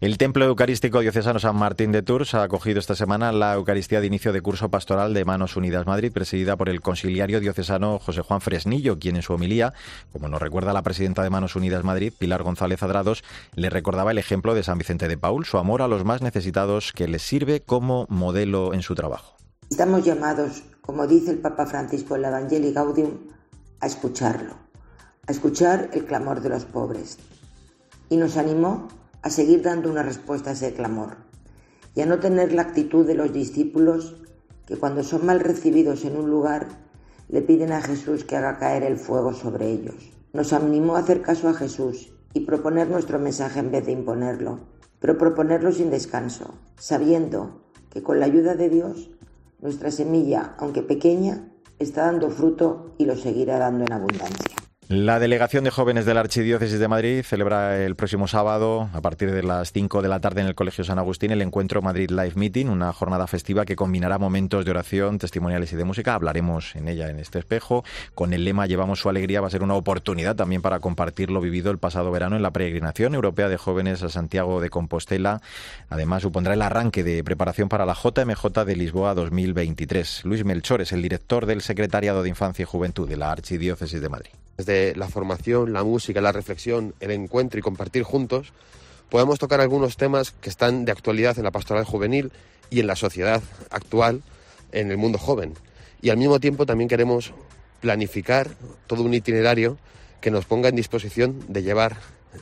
El 0.00 0.18
Templo 0.18 0.44
Eucarístico 0.44 1.00
Diocesano 1.00 1.38
San 1.38 1.56
Martín 1.56 1.92
de 1.92 2.02
Tours 2.02 2.34
ha 2.34 2.42
acogido 2.42 2.78
esta 2.78 2.94
semana 2.94 3.32
la 3.32 3.54
Eucaristía 3.54 4.00
de 4.00 4.06
inicio 4.06 4.32
de 4.32 4.40
curso 4.40 4.70
pastoral 4.70 5.14
de 5.14 5.24
Manos 5.24 5.56
Unidas 5.56 5.86
Madrid, 5.86 6.12
presidida 6.12 6.56
por 6.56 6.68
el 6.68 6.80
conciliario 6.80 7.40
diocesano 7.40 7.98
José 7.98 8.22
Juan 8.22 8.40
Fresnillo, 8.40 8.98
quien 8.98 9.16
en 9.16 9.22
su 9.22 9.32
homilía, 9.32 9.72
como 10.12 10.28
nos 10.28 10.40
recuerda 10.40 10.72
la 10.72 10.82
presidenta 10.82 11.22
de 11.22 11.30
Manos 11.30 11.56
Unidas 11.56 11.84
Madrid, 11.84 12.12
Pilar 12.18 12.42
González 12.42 12.82
Adrados, 12.82 13.24
le 13.54 13.70
recordaba 13.70 14.10
el 14.10 14.18
ejemplo 14.18 14.54
de 14.54 14.62
San 14.62 14.78
Vicente 14.78 15.08
de 15.08 15.18
Paul, 15.18 15.44
su 15.44 15.58
amor 15.58 15.82
a 15.82 15.88
los 15.88 16.04
más 16.04 16.22
necesitados 16.22 16.92
que 16.92 17.08
les 17.08 17.22
sirve 17.22 17.60
como 17.60 18.06
modelo 18.08 18.74
en 18.74 18.82
su 18.82 18.94
trabajo. 18.94 19.36
Estamos 19.70 20.04
llamados, 20.04 20.62
como 20.80 21.06
dice 21.06 21.30
el 21.30 21.38
Papa 21.38 21.66
Francisco 21.66 22.16
en 22.16 22.22
la 22.22 22.28
Evangelii 22.28 22.72
Gaudium, 22.72 23.18
a 23.80 23.86
escucharlo, 23.86 24.54
a 25.26 25.32
escuchar 25.32 25.90
el 25.92 26.04
clamor 26.04 26.40
de 26.40 26.50
los 26.50 26.64
pobres. 26.64 27.18
Y 28.08 28.16
nos 28.16 28.36
animó 28.36 28.88
a 29.22 29.30
seguir 29.30 29.62
dando 29.62 29.90
una 29.90 30.02
respuesta 30.02 30.50
a 30.50 30.52
ese 30.52 30.74
clamor 30.74 31.16
y 31.94 32.00
a 32.00 32.06
no 32.06 32.18
tener 32.18 32.52
la 32.52 32.62
actitud 32.62 33.06
de 33.06 33.14
los 33.14 33.32
discípulos 33.32 34.16
que 34.66 34.76
cuando 34.76 35.02
son 35.02 35.26
mal 35.26 35.40
recibidos 35.40 36.04
en 36.04 36.16
un 36.16 36.30
lugar 36.30 36.66
le 37.28 37.42
piden 37.42 37.72
a 37.72 37.80
Jesús 37.80 38.24
que 38.24 38.36
haga 38.36 38.58
caer 38.58 38.82
el 38.82 38.98
fuego 38.98 39.32
sobre 39.32 39.70
ellos. 39.70 40.12
Nos 40.32 40.52
animó 40.52 40.96
a 40.96 41.00
hacer 41.00 41.22
caso 41.22 41.48
a 41.48 41.54
Jesús 41.54 42.12
y 42.34 42.40
proponer 42.40 42.88
nuestro 42.88 43.18
mensaje 43.18 43.60
en 43.60 43.70
vez 43.70 43.86
de 43.86 43.92
imponerlo, 43.92 44.60
pero 44.98 45.18
proponerlo 45.18 45.72
sin 45.72 45.90
descanso, 45.90 46.54
sabiendo 46.76 47.62
que 47.90 48.02
con 48.02 48.20
la 48.20 48.26
ayuda 48.26 48.54
de 48.54 48.68
Dios 48.68 49.10
nuestra 49.60 49.90
semilla, 49.90 50.54
aunque 50.58 50.82
pequeña, 50.82 51.52
está 51.78 52.06
dando 52.06 52.30
fruto 52.30 52.94
y 52.98 53.04
lo 53.04 53.16
seguirá 53.16 53.58
dando 53.58 53.84
en 53.84 53.92
abundancia. 53.92 54.61
La 54.94 55.18
delegación 55.18 55.64
de 55.64 55.70
jóvenes 55.70 56.04
de 56.04 56.12
la 56.12 56.20
Archidiócesis 56.20 56.78
de 56.78 56.86
Madrid 56.86 57.22
celebra 57.22 57.78
el 57.82 57.96
próximo 57.96 58.28
sábado, 58.28 58.90
a 58.92 59.00
partir 59.00 59.32
de 59.32 59.42
las 59.42 59.72
5 59.72 60.02
de 60.02 60.08
la 60.10 60.20
tarde 60.20 60.42
en 60.42 60.48
el 60.48 60.54
Colegio 60.54 60.84
San 60.84 60.98
Agustín, 60.98 61.30
el 61.30 61.40
encuentro 61.40 61.80
Madrid 61.80 62.10
Live 62.10 62.32
Meeting, 62.34 62.66
una 62.66 62.92
jornada 62.92 63.26
festiva 63.26 63.64
que 63.64 63.74
combinará 63.74 64.18
momentos 64.18 64.66
de 64.66 64.70
oración, 64.70 65.16
testimoniales 65.16 65.72
y 65.72 65.76
de 65.76 65.84
música. 65.84 66.12
Hablaremos 66.12 66.76
en 66.76 66.88
ella 66.88 67.08
en 67.08 67.20
este 67.20 67.38
espejo. 67.38 67.84
Con 68.14 68.34
el 68.34 68.44
lema 68.44 68.66
Llevamos 68.66 69.00
su 69.00 69.08
alegría 69.08 69.40
va 69.40 69.46
a 69.46 69.50
ser 69.50 69.62
una 69.62 69.76
oportunidad 69.76 70.36
también 70.36 70.60
para 70.60 70.80
compartir 70.80 71.30
lo 71.30 71.40
vivido 71.40 71.70
el 71.70 71.78
pasado 71.78 72.10
verano 72.10 72.36
en 72.36 72.42
la 72.42 72.50
peregrinación 72.50 73.14
europea 73.14 73.48
de 73.48 73.56
jóvenes 73.56 74.02
a 74.02 74.10
Santiago 74.10 74.60
de 74.60 74.68
Compostela. 74.68 75.40
Además, 75.88 76.20
supondrá 76.20 76.52
el 76.52 76.60
arranque 76.60 77.02
de 77.02 77.24
preparación 77.24 77.70
para 77.70 77.86
la 77.86 77.94
JMJ 77.94 78.66
de 78.66 78.76
Lisboa 78.76 79.14
2023. 79.14 80.26
Luis 80.26 80.44
Melchor 80.44 80.82
es 80.82 80.92
el 80.92 81.00
director 81.00 81.46
del 81.46 81.62
Secretariado 81.62 82.22
de 82.22 82.28
Infancia 82.28 82.64
y 82.64 82.66
Juventud 82.66 83.08
de 83.08 83.16
la 83.16 83.32
Archidiócesis 83.32 84.02
de 84.02 84.08
Madrid 84.10 84.32
desde 84.56 84.94
la 84.96 85.08
formación, 85.08 85.72
la 85.72 85.84
música, 85.84 86.20
la 86.20 86.32
reflexión, 86.32 86.94
el 87.00 87.10
encuentro 87.10 87.58
y 87.58 87.62
compartir 87.62 88.02
juntos, 88.02 88.52
podemos 89.08 89.38
tocar 89.38 89.60
algunos 89.60 89.96
temas 89.96 90.32
que 90.32 90.50
están 90.50 90.84
de 90.84 90.92
actualidad 90.92 91.38
en 91.38 91.44
la 91.44 91.50
pastoral 91.50 91.84
juvenil 91.84 92.32
y 92.70 92.80
en 92.80 92.86
la 92.86 92.96
sociedad 92.96 93.42
actual, 93.70 94.22
en 94.72 94.90
el 94.90 94.96
mundo 94.96 95.18
joven. 95.18 95.54
Y 96.00 96.10
al 96.10 96.16
mismo 96.16 96.40
tiempo 96.40 96.66
también 96.66 96.88
queremos 96.88 97.32
planificar 97.80 98.50
todo 98.86 99.02
un 99.02 99.14
itinerario 99.14 99.78
que 100.20 100.30
nos 100.30 100.44
ponga 100.44 100.68
en 100.68 100.76
disposición 100.76 101.44
de 101.48 101.62
llevar 101.62 101.96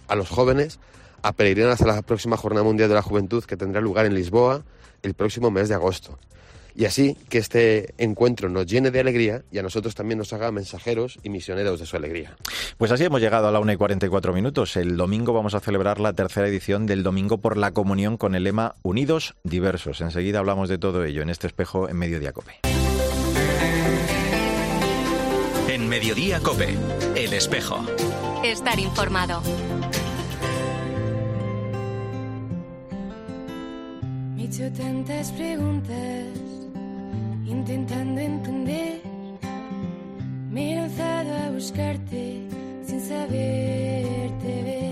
a 0.06 0.14
los 0.14 0.28
jóvenes 0.28 0.78
a 1.22 1.32
peregrinar 1.32 1.72
hasta 1.72 1.86
la 1.86 2.02
próxima 2.02 2.36
Jornada 2.36 2.64
Mundial 2.64 2.88
de 2.88 2.94
la 2.94 3.02
Juventud 3.02 3.44
que 3.44 3.56
tendrá 3.56 3.80
lugar 3.80 4.06
en 4.06 4.14
Lisboa 4.14 4.62
el 5.02 5.14
próximo 5.14 5.50
mes 5.50 5.68
de 5.68 5.74
agosto 5.74 6.18
y 6.74 6.84
así 6.84 7.16
que 7.28 7.38
este 7.38 7.94
encuentro 7.98 8.48
nos 8.48 8.66
llene 8.66 8.90
de 8.90 9.00
alegría 9.00 9.42
y 9.50 9.58
a 9.58 9.62
nosotros 9.62 9.94
también 9.94 10.18
nos 10.18 10.32
haga 10.32 10.50
mensajeros 10.52 11.18
y 11.22 11.30
misioneros 11.30 11.80
de 11.80 11.86
su 11.86 11.96
alegría. 11.96 12.36
Pues 12.78 12.92
así 12.92 13.04
hemos 13.04 13.20
llegado 13.20 13.48
a 13.48 13.52
la 13.52 13.60
una 13.60 13.72
y 13.72 13.76
44 13.76 14.32
minutos. 14.32 14.76
El 14.76 14.96
domingo 14.96 15.32
vamos 15.32 15.54
a 15.54 15.60
celebrar 15.60 16.00
la 16.00 16.12
tercera 16.12 16.48
edición 16.48 16.86
del 16.86 17.02
Domingo 17.02 17.38
por 17.38 17.56
la 17.56 17.72
Comunión 17.72 18.16
con 18.16 18.34
el 18.34 18.44
lema 18.44 18.74
Unidos 18.82 19.34
Diversos. 19.44 20.00
Enseguida 20.00 20.38
hablamos 20.38 20.68
de 20.68 20.78
todo 20.78 21.04
ello 21.04 21.22
en 21.22 21.30
este 21.30 21.46
espejo 21.46 21.88
en 21.88 21.96
Mediodía 21.96 22.32
Cope. 22.32 22.60
En 25.68 25.88
Mediodía 25.88 26.40
Cope, 26.40 26.76
el 27.14 27.32
espejo. 27.32 27.84
Estar 28.44 28.78
informado. 28.78 29.42
Me 34.36 34.44
he 34.44 34.70
tantas 34.70 35.30
preguntas 35.32 36.49
intentando 37.50 38.20
entender. 38.20 39.00
Me 40.50 40.72
he 40.72 40.76
lanzado 40.76 41.34
a 41.34 41.50
buscarte 41.50 42.42
sin 42.84 43.00
saberte 43.00 44.62
ver. 44.64 44.89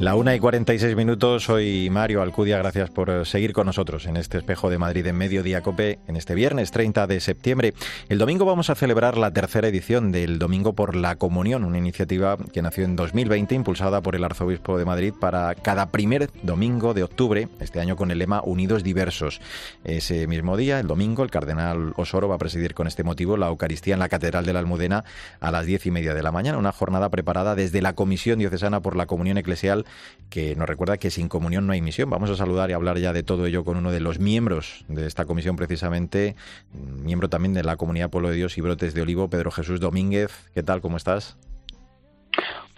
La 0.00 0.14
una 0.14 0.34
y 0.34 0.40
46 0.40 0.96
minutos, 0.96 1.44
soy 1.44 1.90
Mario 1.90 2.22
Alcudia, 2.22 2.56
gracias 2.56 2.88
por 2.88 3.26
seguir 3.26 3.52
con 3.52 3.66
nosotros 3.66 4.06
en 4.06 4.16
este 4.16 4.38
espejo 4.38 4.70
de 4.70 4.78
Madrid 4.78 5.06
en 5.06 5.14
Mediodía 5.14 5.60
Cope 5.60 5.98
en 6.08 6.16
este 6.16 6.34
viernes 6.34 6.70
30 6.70 7.06
de 7.06 7.20
septiembre. 7.20 7.74
El 8.08 8.16
domingo 8.16 8.46
vamos 8.46 8.70
a 8.70 8.74
celebrar 8.74 9.18
la 9.18 9.30
tercera 9.30 9.68
edición 9.68 10.10
del 10.10 10.38
Domingo 10.38 10.72
por 10.72 10.96
la 10.96 11.16
Comunión, 11.16 11.64
una 11.64 11.76
iniciativa 11.76 12.38
que 12.50 12.62
nació 12.62 12.84
en 12.84 12.96
2020 12.96 13.54
impulsada 13.54 14.00
por 14.00 14.16
el 14.16 14.24
Arzobispo 14.24 14.78
de 14.78 14.86
Madrid 14.86 15.12
para 15.12 15.54
cada 15.54 15.90
primer 15.90 16.30
domingo 16.42 16.94
de 16.94 17.02
octubre, 17.02 17.50
este 17.60 17.78
año 17.78 17.96
con 17.96 18.10
el 18.10 18.20
lema 18.20 18.40
Unidos 18.42 18.82
Diversos. 18.82 19.42
Ese 19.84 20.26
mismo 20.26 20.56
día, 20.56 20.80
el 20.80 20.86
domingo, 20.86 21.24
el 21.24 21.30
cardenal 21.30 21.92
Osoro 21.96 22.26
va 22.26 22.36
a 22.36 22.38
presidir 22.38 22.72
con 22.72 22.86
este 22.86 23.04
motivo 23.04 23.36
la 23.36 23.48
Eucaristía 23.48 23.92
en 23.92 24.00
la 24.00 24.08
Catedral 24.08 24.46
de 24.46 24.54
la 24.54 24.60
Almudena 24.60 25.04
a 25.40 25.50
las 25.50 25.66
diez 25.66 25.84
y 25.84 25.90
media 25.90 26.14
de 26.14 26.22
la 26.22 26.32
mañana, 26.32 26.56
una 26.56 26.72
jornada 26.72 27.10
preparada 27.10 27.54
desde 27.54 27.82
la 27.82 27.92
Comisión 27.92 28.38
Diocesana 28.38 28.80
por 28.80 28.96
la 28.96 29.04
Comunión 29.04 29.36
Eclesial 29.36 29.84
que 30.30 30.54
nos 30.56 30.68
recuerda 30.68 30.96
que 30.96 31.10
sin 31.10 31.28
comunión 31.28 31.66
no 31.66 31.72
hay 31.72 31.82
misión. 31.82 32.08
Vamos 32.08 32.30
a 32.30 32.36
saludar 32.36 32.70
y 32.70 32.72
hablar 32.72 32.98
ya 32.98 33.12
de 33.12 33.22
todo 33.22 33.46
ello 33.46 33.64
con 33.64 33.76
uno 33.76 33.90
de 33.90 34.00
los 34.00 34.18
miembros 34.18 34.84
de 34.88 35.06
esta 35.06 35.24
comisión, 35.24 35.56
precisamente, 35.56 36.36
miembro 36.72 37.28
también 37.28 37.52
de 37.52 37.64
la 37.64 37.76
Comunidad 37.76 38.10
Pueblo 38.10 38.30
de 38.30 38.36
Dios 38.36 38.56
y 38.56 38.60
Brotes 38.60 38.94
de 38.94 39.02
Olivo, 39.02 39.28
Pedro 39.28 39.50
Jesús 39.50 39.80
Domínguez. 39.80 40.30
¿Qué 40.54 40.62
tal? 40.62 40.80
¿Cómo 40.80 40.96
estás? 40.96 41.36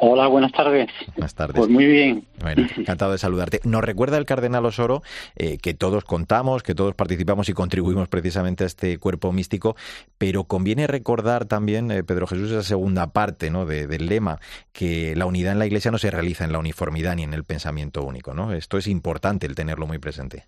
Hola, 0.04 0.26
buenas 0.26 0.50
tardes. 0.50 0.90
Buenas 1.14 1.32
tardes. 1.36 1.56
Pues 1.56 1.70
muy 1.70 1.86
bien. 1.86 2.24
Bueno, 2.40 2.66
encantado 2.76 3.12
de 3.12 3.18
saludarte. 3.18 3.60
Nos 3.62 3.84
recuerda 3.84 4.18
el 4.18 4.24
cardenal 4.24 4.66
Osoro 4.66 5.00
eh, 5.36 5.58
que 5.62 5.74
todos 5.74 6.02
contamos, 6.02 6.64
que 6.64 6.74
todos 6.74 6.96
participamos 6.96 7.48
y 7.48 7.52
contribuimos 7.52 8.08
precisamente 8.08 8.64
a 8.64 8.66
este 8.66 8.98
cuerpo 8.98 9.30
místico, 9.30 9.76
pero 10.18 10.42
conviene 10.42 10.88
recordar 10.88 11.44
también, 11.44 11.92
eh, 11.92 12.02
Pedro 12.02 12.26
Jesús, 12.26 12.50
esa 12.50 12.64
segunda 12.64 13.12
parte 13.12 13.52
¿no? 13.52 13.64
del 13.64 14.06
lema, 14.06 14.40
que 14.72 15.14
la 15.14 15.26
unidad 15.26 15.52
en 15.52 15.60
la 15.60 15.66
Iglesia 15.66 15.92
no 15.92 15.98
se 15.98 16.10
realiza 16.10 16.44
en 16.44 16.50
la 16.50 16.58
uniformidad 16.58 17.14
ni 17.14 17.22
en 17.22 17.32
el 17.32 17.44
pensamiento 17.44 18.02
único. 18.02 18.34
¿no? 18.34 18.52
Esto 18.52 18.78
es 18.78 18.88
importante 18.88 19.46
el 19.46 19.54
tenerlo 19.54 19.86
muy 19.86 19.98
presente. 19.98 20.46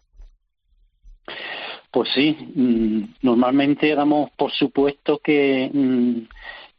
Pues 1.93 2.09
sí, 2.13 2.37
mm, 2.57 3.05
normalmente 3.23 3.95
damos 3.95 4.31
por 4.37 4.51
supuesto 4.51 5.21
que 5.23 5.71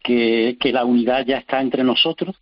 mm, 0.08 0.58
que, 0.58 0.72
la 0.72 0.86
unidad 0.86 1.26
ya 1.26 1.38
está 1.38 1.62
entre 1.62 1.84
nosotros 1.84 2.36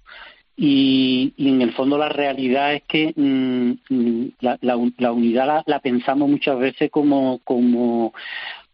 y, 0.56 1.34
en 1.38 1.62
el 1.62 1.74
fondo 1.74 1.98
la 1.98 2.10
realidad 2.10 2.74
es 2.74 2.84
que 2.84 3.14
mm, 3.16 3.72
mm, 3.90 4.32
la, 4.62 5.12
unidad 5.12 5.64
la, 5.66 5.80
pensamos 5.80 6.30
muchas 6.30 6.60
veces 6.60 6.92
como, 6.92 7.40
como, 7.44 8.14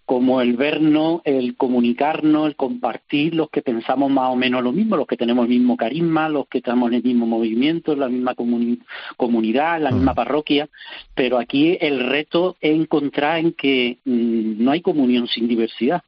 como 0.05 0.41
el 0.41 0.57
vernos, 0.57 1.21
el 1.23 1.55
comunicarnos, 1.55 2.47
el 2.47 2.55
compartir, 2.55 3.33
los 3.33 3.49
que 3.49 3.61
pensamos 3.61 4.11
más 4.11 4.29
o 4.31 4.35
menos 4.35 4.61
lo 4.63 4.73
mismo, 4.73 4.97
los 4.97 5.07
que 5.07 5.17
tenemos 5.17 5.45
el 5.45 5.51
mismo 5.51 5.77
carisma, 5.77 6.27
los 6.27 6.47
que 6.47 6.57
estamos 6.57 6.89
en 6.89 6.95
el 6.95 7.03
mismo 7.03 7.25
movimiento, 7.25 7.93
en 7.93 7.99
la 7.99 8.09
misma 8.09 8.35
comunidad, 8.35 9.77
en 9.77 9.83
la 9.83 9.91
misma 9.91 10.15
parroquia, 10.15 10.67
pero 11.15 11.37
aquí 11.37 11.77
el 11.79 12.09
reto 12.09 12.57
es 12.59 12.75
encontrar 12.75 13.39
en 13.39 13.53
que 13.53 13.99
mm, 14.03 14.63
no 14.63 14.71
hay 14.71 14.81
comunión 14.81 15.27
sin 15.27 15.47
diversidad 15.47 16.03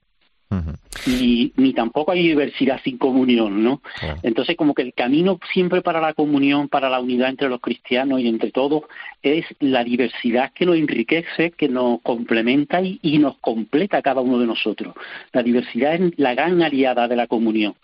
y 1.05 1.53
ni 1.55 1.73
tampoco 1.73 2.11
hay 2.11 2.21
diversidad 2.21 2.79
sin 2.83 2.97
comunión, 2.97 3.63
¿no? 3.63 3.81
Entonces, 4.23 4.55
como 4.55 4.73
que 4.73 4.81
el 4.81 4.93
camino 4.93 5.39
siempre 5.53 5.81
para 5.81 6.01
la 6.01 6.13
comunión, 6.13 6.67
para 6.67 6.89
la 6.89 6.99
unidad 6.99 7.29
entre 7.29 7.49
los 7.49 7.61
cristianos 7.61 8.19
y 8.19 8.27
entre 8.27 8.51
todos, 8.51 8.83
es 9.21 9.45
la 9.59 9.83
diversidad 9.83 10.51
que 10.53 10.65
nos 10.65 10.75
enriquece, 10.75 11.51
que 11.51 11.69
nos 11.69 12.01
complementa 12.01 12.81
y, 12.81 13.17
nos 13.21 13.37
completa 13.37 13.97
a 13.97 14.01
cada 14.01 14.21
uno 14.21 14.39
de 14.39 14.47
nosotros. 14.47 14.95
La 15.31 15.43
diversidad 15.43 15.95
es 15.95 16.17
la 16.17 16.33
gran 16.33 16.61
aliada 16.61 17.07
de 17.07 17.15
la 17.15 17.27
comunión. 17.27 17.75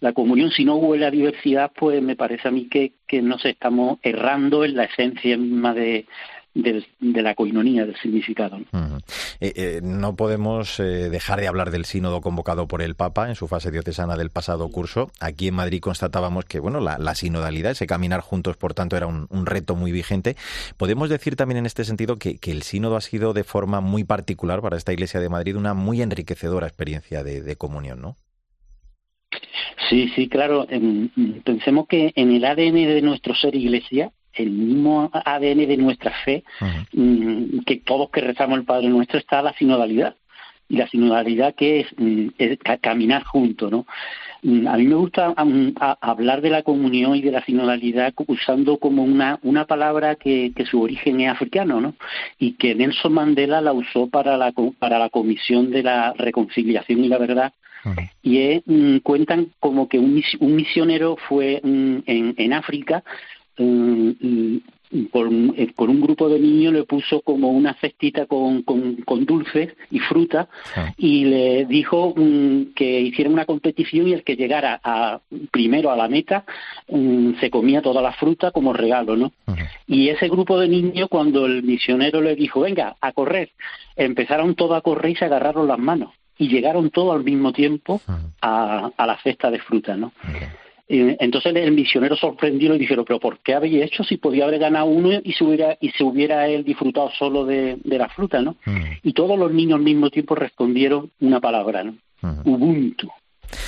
La 0.00 0.12
comunión, 0.12 0.50
si 0.50 0.64
no 0.64 0.76
huele 0.76 1.06
a 1.06 1.10
diversidad, 1.10 1.70
pues 1.76 2.02
me 2.02 2.16
parece 2.16 2.48
a 2.48 2.50
mí 2.50 2.66
que, 2.68 2.92
que 3.06 3.22
nos 3.22 3.44
estamos 3.44 3.98
errando 4.02 4.64
en 4.64 4.76
la 4.76 4.84
esencia 4.84 5.36
misma 5.36 5.74
de, 5.74 6.06
de 6.56 7.22
la 7.22 7.34
coinonía, 7.34 7.84
del 7.84 7.96
significado. 7.96 8.58
Eh, 9.40 9.52
eh, 9.56 9.80
¿no? 9.82 10.16
podemos 10.16 10.80
eh, 10.80 11.10
dejar 11.10 11.40
de 11.40 11.48
hablar 11.48 11.70
del 11.70 11.84
sínodo 11.84 12.20
convocado 12.20 12.66
por 12.66 12.82
el 12.82 12.94
Papa 12.94 13.28
en 13.28 13.34
su 13.34 13.46
fase 13.46 13.70
diocesana 13.70 14.16
del 14.16 14.30
pasado 14.30 14.68
curso. 14.70 15.10
Aquí 15.20 15.48
en 15.48 15.54
Madrid 15.54 15.80
constatábamos 15.80 16.46
que 16.46 16.60
bueno, 16.60 16.80
la, 16.80 17.14
sinodalidad, 17.14 17.72
ese 17.72 17.86
caminar 17.86 18.20
juntos, 18.20 18.56
por 18.56 18.74
tanto, 18.74 18.96
era 18.96 19.06
un, 19.06 19.46
reto 19.46 19.76
muy 19.76 19.92
vigente. 19.92 20.36
Podemos 20.76 21.08
decir 21.08 21.36
también 21.36 21.58
en 21.58 21.66
este 21.66 21.84
sentido 21.84 22.16
que, 22.16 22.38
el 22.46 22.62
sínodo 22.62 22.96
ha 22.96 23.00
sido 23.00 23.32
de 23.32 23.44
forma 23.44 23.80
muy 23.80 24.04
particular 24.04 24.62
para 24.62 24.76
esta 24.76 24.92
Iglesia 24.92 25.20
de 25.20 25.28
Madrid 25.28 25.56
una 25.56 25.74
muy 25.74 26.00
enriquecedora 26.00 26.66
experiencia 26.66 27.22
de, 27.22 27.42
de 27.42 27.56
comunión, 27.56 28.00
¿no? 28.00 28.16
Sí, 29.88 30.10
sí, 30.14 30.28
claro. 30.28 30.66
Pensemos 31.44 31.86
que 31.86 32.12
en 32.14 32.32
el 32.32 32.44
ADN 32.44 32.74
de 32.74 33.02
nuestro 33.02 33.34
ser 33.34 33.54
iglesia 33.54 34.10
el 34.36 34.50
mismo 34.50 35.10
ADN 35.12 35.66
de 35.66 35.76
nuestra 35.76 36.12
fe, 36.24 36.44
mm, 36.92 37.60
que 37.60 37.76
todos 37.76 38.10
que 38.10 38.20
rezamos 38.20 38.58
el 38.58 38.64
Padre 38.64 38.88
Nuestro, 38.88 39.18
está 39.18 39.42
la 39.42 39.54
sinodalidad. 39.54 40.14
Y 40.68 40.78
la 40.78 40.88
sinodalidad 40.88 41.54
que 41.54 41.80
es, 41.80 41.86
mm, 41.96 42.28
caminar 42.80 43.22
juntos, 43.22 43.70
¿no? 43.70 43.86
Mm, 44.42 44.66
a 44.66 44.76
mí 44.76 44.84
me 44.84 44.96
gusta 44.96 45.32
hablar 46.00 46.40
de 46.40 46.50
la 46.50 46.62
comunión 46.62 47.14
y 47.14 47.22
de 47.22 47.30
la 47.30 47.44
sinodalidad 47.44 48.12
usando 48.26 48.78
como 48.78 49.04
una, 49.04 49.38
una 49.42 49.64
palabra 49.64 50.16
que, 50.16 50.52
que, 50.54 50.66
su 50.66 50.82
origen 50.82 51.20
es 51.20 51.30
africano, 51.30 51.80
¿no? 51.80 51.94
Y 52.38 52.52
que 52.54 52.74
Nelson 52.74 53.12
Mandela 53.12 53.60
la 53.60 53.72
usó 53.72 54.08
para 54.08 54.36
la, 54.36 54.52
para 54.78 54.98
la 54.98 55.08
Comisión 55.08 55.70
de 55.70 55.84
la 55.84 56.12
Reconciliación 56.14 57.04
y 57.04 57.08
la 57.08 57.18
Verdad, 57.18 57.52
y 58.22 59.00
cuentan 59.00 59.52
como 59.60 59.88
que 59.88 59.98
un, 59.98 60.22
un 60.40 60.56
misionero 60.56 61.16
fue 61.28 61.60
en, 61.62 62.02
en, 62.06 62.52
África 62.52 63.04
por, 65.10 65.28
eh, 65.56 65.72
por, 65.74 65.90
un 65.90 66.00
grupo 66.00 66.28
de 66.28 66.38
niños 66.38 66.72
le 66.72 66.84
puso 66.84 67.20
como 67.22 67.50
una 67.50 67.74
cestita 67.74 68.26
con, 68.26 68.62
con, 68.62 69.24
dulces 69.26 69.74
y 69.90 69.98
fruta 69.98 70.48
y 70.96 71.24
le 71.24 71.64
dijo 71.66 72.14
mm, 72.16 72.74
que 72.74 73.00
hiciera 73.00 73.30
una 73.30 73.44
competición 73.44 74.08
y 74.08 74.12
el 74.12 74.22
que 74.22 74.36
llegara 74.36 74.80
a, 74.82 75.20
primero 75.50 75.90
a 75.90 75.96
la 75.96 76.08
meta 76.08 76.44
mm, 76.88 77.40
se 77.40 77.50
comía 77.50 77.82
toda 77.82 78.00
la 78.00 78.12
fruta 78.12 78.52
como 78.52 78.72
regalo, 78.72 79.16
¿no? 79.16 79.32
Y 79.86 80.08
ese 80.08 80.28
grupo 80.28 80.58
de 80.58 80.68
niños 80.68 81.08
cuando 81.08 81.46
el 81.46 81.62
misionero 81.62 82.20
le 82.20 82.36
dijo 82.36 82.60
venga 82.60 82.96
a 83.00 83.12
correr, 83.12 83.50
empezaron 83.96 84.54
todos 84.54 84.76
a 84.76 84.82
correr 84.82 85.12
y 85.12 85.16
se 85.16 85.24
agarraron 85.24 85.66
las 85.66 85.78
manos 85.78 86.10
y 86.38 86.48
llegaron 86.48 86.90
todos 86.90 87.14
al 87.14 87.24
mismo 87.24 87.52
tiempo 87.52 88.00
a, 88.40 88.90
a 88.96 89.06
la 89.06 89.18
cesta 89.22 89.50
de 89.50 89.58
fruta, 89.58 89.96
¿no? 89.96 90.12
Entonces 90.88 91.54
el 91.56 91.72
misionero 91.72 92.16
sorprendió 92.16 92.74
y 92.74 92.78
dijeron, 92.78 93.04
pero 93.06 93.18
¿por 93.18 93.40
qué 93.40 93.54
habéis 93.54 93.82
hecho 93.82 94.04
si 94.04 94.18
podía 94.18 94.44
haber 94.44 94.60
ganado 94.60 94.86
uno 94.86 95.20
y 95.22 95.32
se 95.32 95.44
hubiera, 95.44 95.76
y 95.80 95.90
se 95.90 96.04
hubiera 96.04 96.46
él 96.48 96.64
disfrutado 96.64 97.10
solo 97.18 97.44
de, 97.44 97.78
la 97.84 98.08
fruta, 98.08 98.40
¿no? 98.40 98.56
Mm. 98.64 98.82
Y 99.02 99.12
todos 99.12 99.38
los 99.38 99.52
niños 99.52 99.78
al 99.78 99.84
mismo 99.84 100.10
tiempo 100.10 100.34
respondieron 100.34 101.10
una 101.20 101.40
palabra, 101.40 101.82
¿no? 101.84 101.96
Ubuntu 102.44 103.10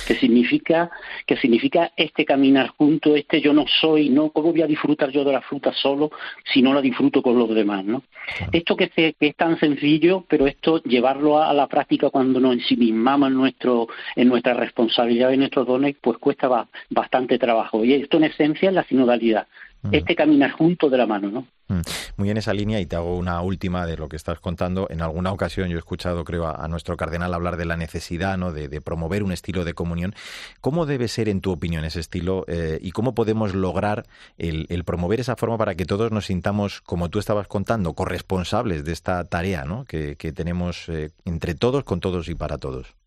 que 0.07 0.15
significa 0.15 0.89
que 1.25 1.37
significa 1.37 1.91
este 1.95 2.25
caminar 2.25 2.69
junto, 2.69 3.15
este 3.15 3.41
yo 3.41 3.53
no 3.53 3.65
soy, 3.81 4.09
no 4.09 4.31
cómo 4.31 4.51
voy 4.51 4.61
a 4.61 4.67
disfrutar 4.67 5.09
yo 5.11 5.23
de 5.23 5.33
la 5.33 5.41
fruta 5.41 5.73
solo 5.73 6.11
si 6.51 6.61
no 6.61 6.73
la 6.73 6.81
disfruto 6.81 7.21
con 7.21 7.37
los 7.37 7.53
demás, 7.53 7.85
¿no? 7.85 8.03
Esto 8.51 8.75
que, 8.75 8.91
es 9.19 9.35
tan 9.35 9.59
sencillo, 9.59 10.25
pero 10.27 10.47
esto 10.47 10.81
llevarlo 10.83 11.41
a, 11.41 11.53
la 11.53 11.67
práctica 11.67 12.09
cuando 12.09 12.39
nos 12.39 12.53
ensimismamos 12.53 13.29
en 13.29 13.35
nuestro 13.35 13.87
en 14.15 14.27
nuestra 14.27 14.53
responsabilidad 14.53 15.31
y 15.31 15.33
en 15.33 15.39
nuestros 15.41 15.67
dones, 15.67 15.95
pues 16.01 16.17
cuesta 16.17 16.67
bastante 16.89 17.37
trabajo. 17.37 17.83
Y 17.83 17.93
esto 17.93 18.17
en 18.17 18.25
esencia 18.25 18.69
es 18.69 18.75
la 18.75 18.83
sinodalidad, 18.83 19.47
este 19.91 20.15
caminar 20.15 20.51
junto 20.51 20.89
de 20.89 20.97
la 20.97 21.05
mano, 21.05 21.29
¿no? 21.31 21.47
Mm. 21.69 21.81
Muy 22.17 22.29
en 22.31 22.37
esa 22.37 22.53
línea 22.53 22.79
y 22.79 22.85
te 22.85 22.95
hago 22.95 23.15
una 23.15 23.39
última 23.41 23.85
de 23.85 23.95
lo 23.95 24.09
que 24.09 24.15
estás 24.15 24.39
contando. 24.39 24.87
En 24.89 25.01
alguna 25.01 25.31
ocasión 25.31 25.69
yo 25.69 25.75
he 25.75 25.79
escuchado, 25.79 26.25
creo, 26.25 26.47
a, 26.47 26.67
nuestro 26.67 26.97
cardenal 26.97 27.33
hablar 27.33 27.57
de 27.57 27.65
la 27.65 27.77
necesidad 27.77 28.37
¿no? 28.37 28.51
de, 28.51 28.81
promover 28.81 29.23
un 29.23 29.31
estilo 29.31 29.63
de 29.63 29.73
comunión. 29.73 30.15
¿Cómo 30.61 30.85
debe 30.85 31.07
ser, 31.07 31.29
en 31.29 31.41
tu 31.41 31.51
opinión, 31.51 31.85
ese 31.85 31.99
estilo 31.99 32.43
eh, 32.47 32.79
y 32.81 32.91
cómo 32.91 33.13
podemos 33.13 33.53
lograr 33.53 34.05
el, 34.37 34.83
promover 34.83 35.19
esa 35.19 35.35
forma 35.35 35.57
para 35.57 35.75
que 35.75 35.85
todos 35.85 36.11
nos 36.11 36.25
sintamos, 36.25 36.81
como 36.81 37.09
tú 37.09 37.19
estabas 37.19 37.47
contando, 37.47 37.93
corresponsables 37.93 38.83
de 38.83 38.91
esta 38.91 39.23
tarea 39.25 39.63
¿no? 39.63 39.85
que, 39.85 40.15
tenemos 40.35 40.89
eh, 40.89 41.11
entre 41.25 41.55
todos, 41.55 41.83
con 41.83 41.99
todos 41.99 42.29
y 42.29 42.35
para 42.35 42.57
todos? 42.57 42.98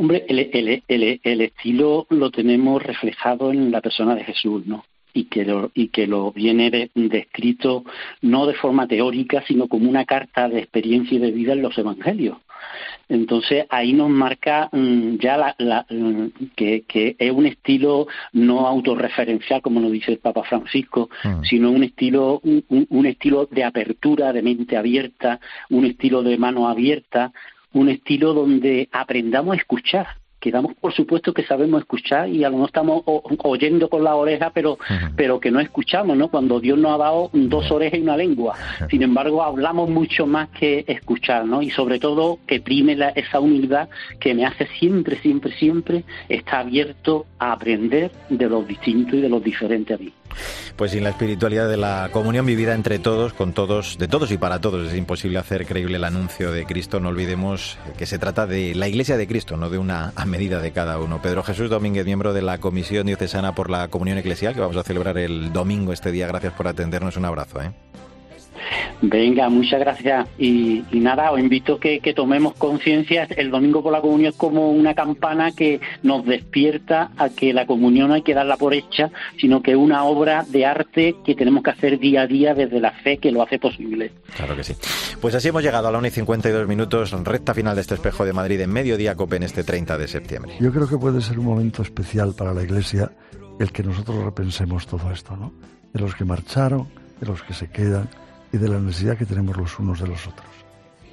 Hombre, 0.00 0.24
el, 0.28 0.38
el, 0.86 1.40
estilo 1.40 2.06
lo 2.10 2.30
tenemos 2.30 2.80
reflejado 2.80 3.50
en 3.50 3.72
la 3.72 3.80
persona 3.80 4.14
de 4.14 4.22
Jesús, 4.22 4.64
¿no? 4.64 4.84
y 5.12 5.24
que 5.24 5.44
lo, 5.44 5.72
y 5.74 5.88
que 5.88 6.06
lo 6.06 6.30
viene 6.30 6.90
descrito 6.94 7.82
no 8.22 8.46
de 8.46 8.54
forma 8.54 8.86
teórica, 8.86 9.42
sino 9.48 9.66
como 9.66 9.90
una 9.90 10.04
carta 10.04 10.48
de 10.48 10.60
experiencia 10.60 11.16
y 11.16 11.18
de 11.18 11.32
vida 11.32 11.54
en 11.54 11.62
los 11.62 11.76
evangelios. 11.76 12.38
Entonces 13.08 13.66
ahí 13.70 13.92
nos 13.92 14.08
marca 14.08 14.68
mm, 14.70 15.16
ya 15.16 15.54
la, 15.58 15.84
mm, 15.90 16.26
que, 16.54 16.82
que, 16.82 17.16
es 17.18 17.32
un 17.32 17.46
estilo 17.46 18.06
no 18.32 18.68
autorreferencial, 18.68 19.62
como 19.62 19.80
nos 19.80 19.90
dice 19.90 20.12
el 20.12 20.18
Papa 20.18 20.44
Francisco, 20.44 21.10
mm. 21.24 21.42
sino 21.42 21.72
un 21.72 21.82
estilo, 21.82 22.40
un, 22.44 22.62
un, 22.88 23.06
estilo 23.06 23.48
de 23.50 23.64
apertura, 23.64 24.32
de 24.32 24.42
mente 24.42 24.76
abierta, 24.76 25.40
un 25.70 25.86
estilo 25.86 26.22
de 26.22 26.38
mano 26.38 26.68
abierta, 26.68 27.32
un 27.72 27.88
estilo 27.88 28.34
donde 28.34 28.88
aprendamos 28.92 29.54
a 29.54 29.58
escuchar 29.58 30.06
que 30.40 30.50
damos 30.50 30.74
por 30.74 30.92
supuesto 30.92 31.32
que 31.32 31.42
sabemos 31.44 31.80
escuchar 31.80 32.28
y 32.28 32.44
a 32.44 32.48
lo 32.48 32.56
mejor 32.56 32.68
estamos 32.68 33.02
oyendo 33.38 33.88
con 33.88 34.04
la 34.04 34.14
oreja, 34.14 34.50
pero, 34.50 34.78
pero 35.16 35.40
que 35.40 35.50
no 35.50 35.60
escuchamos, 35.60 36.16
¿no? 36.16 36.28
Cuando 36.28 36.60
Dios 36.60 36.78
nos 36.78 36.92
ha 36.92 36.98
dado 36.98 37.30
dos 37.32 37.70
orejas 37.70 37.98
y 37.98 38.02
una 38.02 38.16
lengua. 38.16 38.54
Sin 38.90 39.02
embargo, 39.02 39.42
hablamos 39.42 39.90
mucho 39.90 40.26
más 40.26 40.48
que 40.50 40.84
escuchar, 40.86 41.44
¿no? 41.44 41.62
Y 41.62 41.70
sobre 41.70 41.98
todo 41.98 42.38
que 42.46 42.60
prime 42.60 42.96
esa 43.16 43.40
humildad 43.40 43.88
que 44.20 44.34
me 44.34 44.46
hace 44.46 44.66
siempre, 44.78 45.16
siempre, 45.16 45.52
siempre 45.52 46.04
estar 46.28 46.60
abierto 46.60 47.26
a 47.38 47.52
aprender 47.52 48.10
de 48.28 48.48
los 48.48 48.66
distintos 48.66 49.14
y 49.14 49.20
de 49.20 49.28
los 49.28 49.42
diferentes 49.42 49.98
a 49.98 50.02
mí. 50.02 50.12
Pues 50.76 50.92
sin 50.92 51.04
la 51.04 51.10
espiritualidad 51.10 51.68
de 51.68 51.76
la 51.76 52.10
comunión 52.12 52.46
vivida 52.46 52.74
entre 52.74 52.98
todos, 52.98 53.32
con 53.32 53.52
todos, 53.52 53.98
de 53.98 54.08
todos 54.08 54.30
y 54.30 54.38
para 54.38 54.60
todos, 54.60 54.88
es 54.88 54.96
imposible 54.96 55.38
hacer 55.38 55.66
creíble 55.66 55.96
el 55.96 56.04
anuncio 56.04 56.52
de 56.52 56.66
Cristo. 56.66 57.00
No 57.00 57.08
olvidemos 57.08 57.78
que 57.96 58.06
se 58.06 58.18
trata 58.18 58.46
de 58.46 58.74
la 58.74 58.88
Iglesia 58.88 59.16
de 59.16 59.26
Cristo, 59.26 59.56
no 59.56 59.70
de 59.70 59.78
una 59.78 60.12
a 60.14 60.24
medida 60.24 60.60
de 60.60 60.72
cada 60.72 60.98
uno. 60.98 61.20
Pedro 61.20 61.42
Jesús 61.42 61.70
Domínguez, 61.70 62.04
miembro 62.06 62.32
de 62.32 62.42
la 62.42 62.58
Comisión 62.58 63.06
Diocesana 63.06 63.54
por 63.54 63.70
la 63.70 63.88
Comunión 63.88 64.18
Eclesial, 64.18 64.54
que 64.54 64.60
vamos 64.60 64.76
a 64.76 64.84
celebrar 64.84 65.18
el 65.18 65.52
domingo 65.52 65.92
este 65.92 66.12
día. 66.12 66.26
Gracias 66.28 66.52
por 66.52 66.68
atendernos. 66.68 67.16
Un 67.16 67.24
abrazo. 67.24 67.60
¿eh? 67.60 67.72
Venga, 69.00 69.48
muchas 69.48 69.80
gracias. 69.80 70.26
Y, 70.38 70.82
nada, 70.92 71.30
os 71.30 71.38
invito 71.38 71.74
a 71.74 71.80
que, 71.80 72.14
tomemos 72.14 72.54
conciencia. 72.54 73.24
El 73.36 73.50
domingo 73.50 73.82
por 73.82 73.92
la 73.92 74.00
comunión 74.00 74.30
es 74.30 74.36
como 74.36 74.70
una 74.72 74.94
campana 74.94 75.52
que 75.52 75.80
nos 76.02 76.24
despierta 76.24 77.10
a 77.16 77.28
que 77.28 77.52
la 77.52 77.66
comunión 77.66 78.08
no 78.08 78.14
hay 78.14 78.22
que 78.22 78.34
darla 78.34 78.56
por 78.56 78.74
hecha, 78.74 79.10
sino 79.40 79.62
que 79.62 79.72
es 79.72 79.76
una 79.76 80.04
obra 80.04 80.44
de 80.48 80.66
arte 80.66 81.16
que 81.24 81.34
tenemos 81.34 81.62
que 81.62 81.70
hacer 81.70 81.98
día 81.98 82.22
a 82.22 82.26
día 82.26 82.54
desde 82.54 82.80
la 82.80 82.90
fe 82.90 83.18
que 83.18 83.30
lo 83.30 83.42
hace 83.42 83.58
posible. 83.58 84.12
Claro 84.36 84.56
que 84.56 84.64
sí. 84.64 84.74
Pues 85.20 85.34
así 85.34 85.48
hemos 85.48 85.62
llegado 85.62 85.88
a 85.88 85.92
la 85.92 85.98
1 85.98 86.08
y 86.08 86.10
52 86.10 86.66
minutos, 86.66 87.12
recta 87.24 87.54
final 87.54 87.76
de 87.76 87.82
este 87.82 87.94
espejo 87.94 88.24
de 88.24 88.32
Madrid 88.32 88.60
en 88.60 88.72
mediodía 88.72 89.14
COPE 89.14 89.36
en 89.36 89.42
este 89.44 89.64
30 89.64 89.98
de 89.98 90.08
septiembre. 90.08 90.54
Yo 90.60 90.72
creo 90.72 90.88
que 90.88 90.96
puede 90.96 91.20
ser 91.20 91.38
un 91.38 91.44
momento 91.44 91.82
especial 91.82 92.34
para 92.36 92.52
la 92.52 92.62
Iglesia 92.62 93.12
el 93.60 93.72
que 93.72 93.82
nosotros 93.82 94.24
repensemos 94.24 94.86
todo 94.86 95.10
esto, 95.10 95.36
¿no? 95.36 95.52
De 95.92 96.00
los 96.00 96.14
que 96.14 96.24
marcharon, 96.24 96.86
de 97.20 97.26
los 97.26 97.42
que 97.42 97.54
se 97.54 97.70
quedan 97.70 98.08
y 98.52 98.58
de 98.58 98.68
la 98.68 98.78
necesidad 98.78 99.16
que 99.16 99.26
tenemos 99.26 99.56
los 99.56 99.78
unos 99.78 100.00
de 100.00 100.08
los 100.08 100.26
otros 100.26 100.48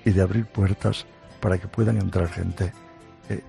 y 0.03 0.11
de 0.11 0.21
abrir 0.21 0.45
puertas 0.45 1.05
para 1.39 1.57
que 1.57 1.67
puedan 1.67 1.97
entrar 1.97 2.27
gente 2.29 2.65
eh, 3.29 3.33
eh, 3.33 3.41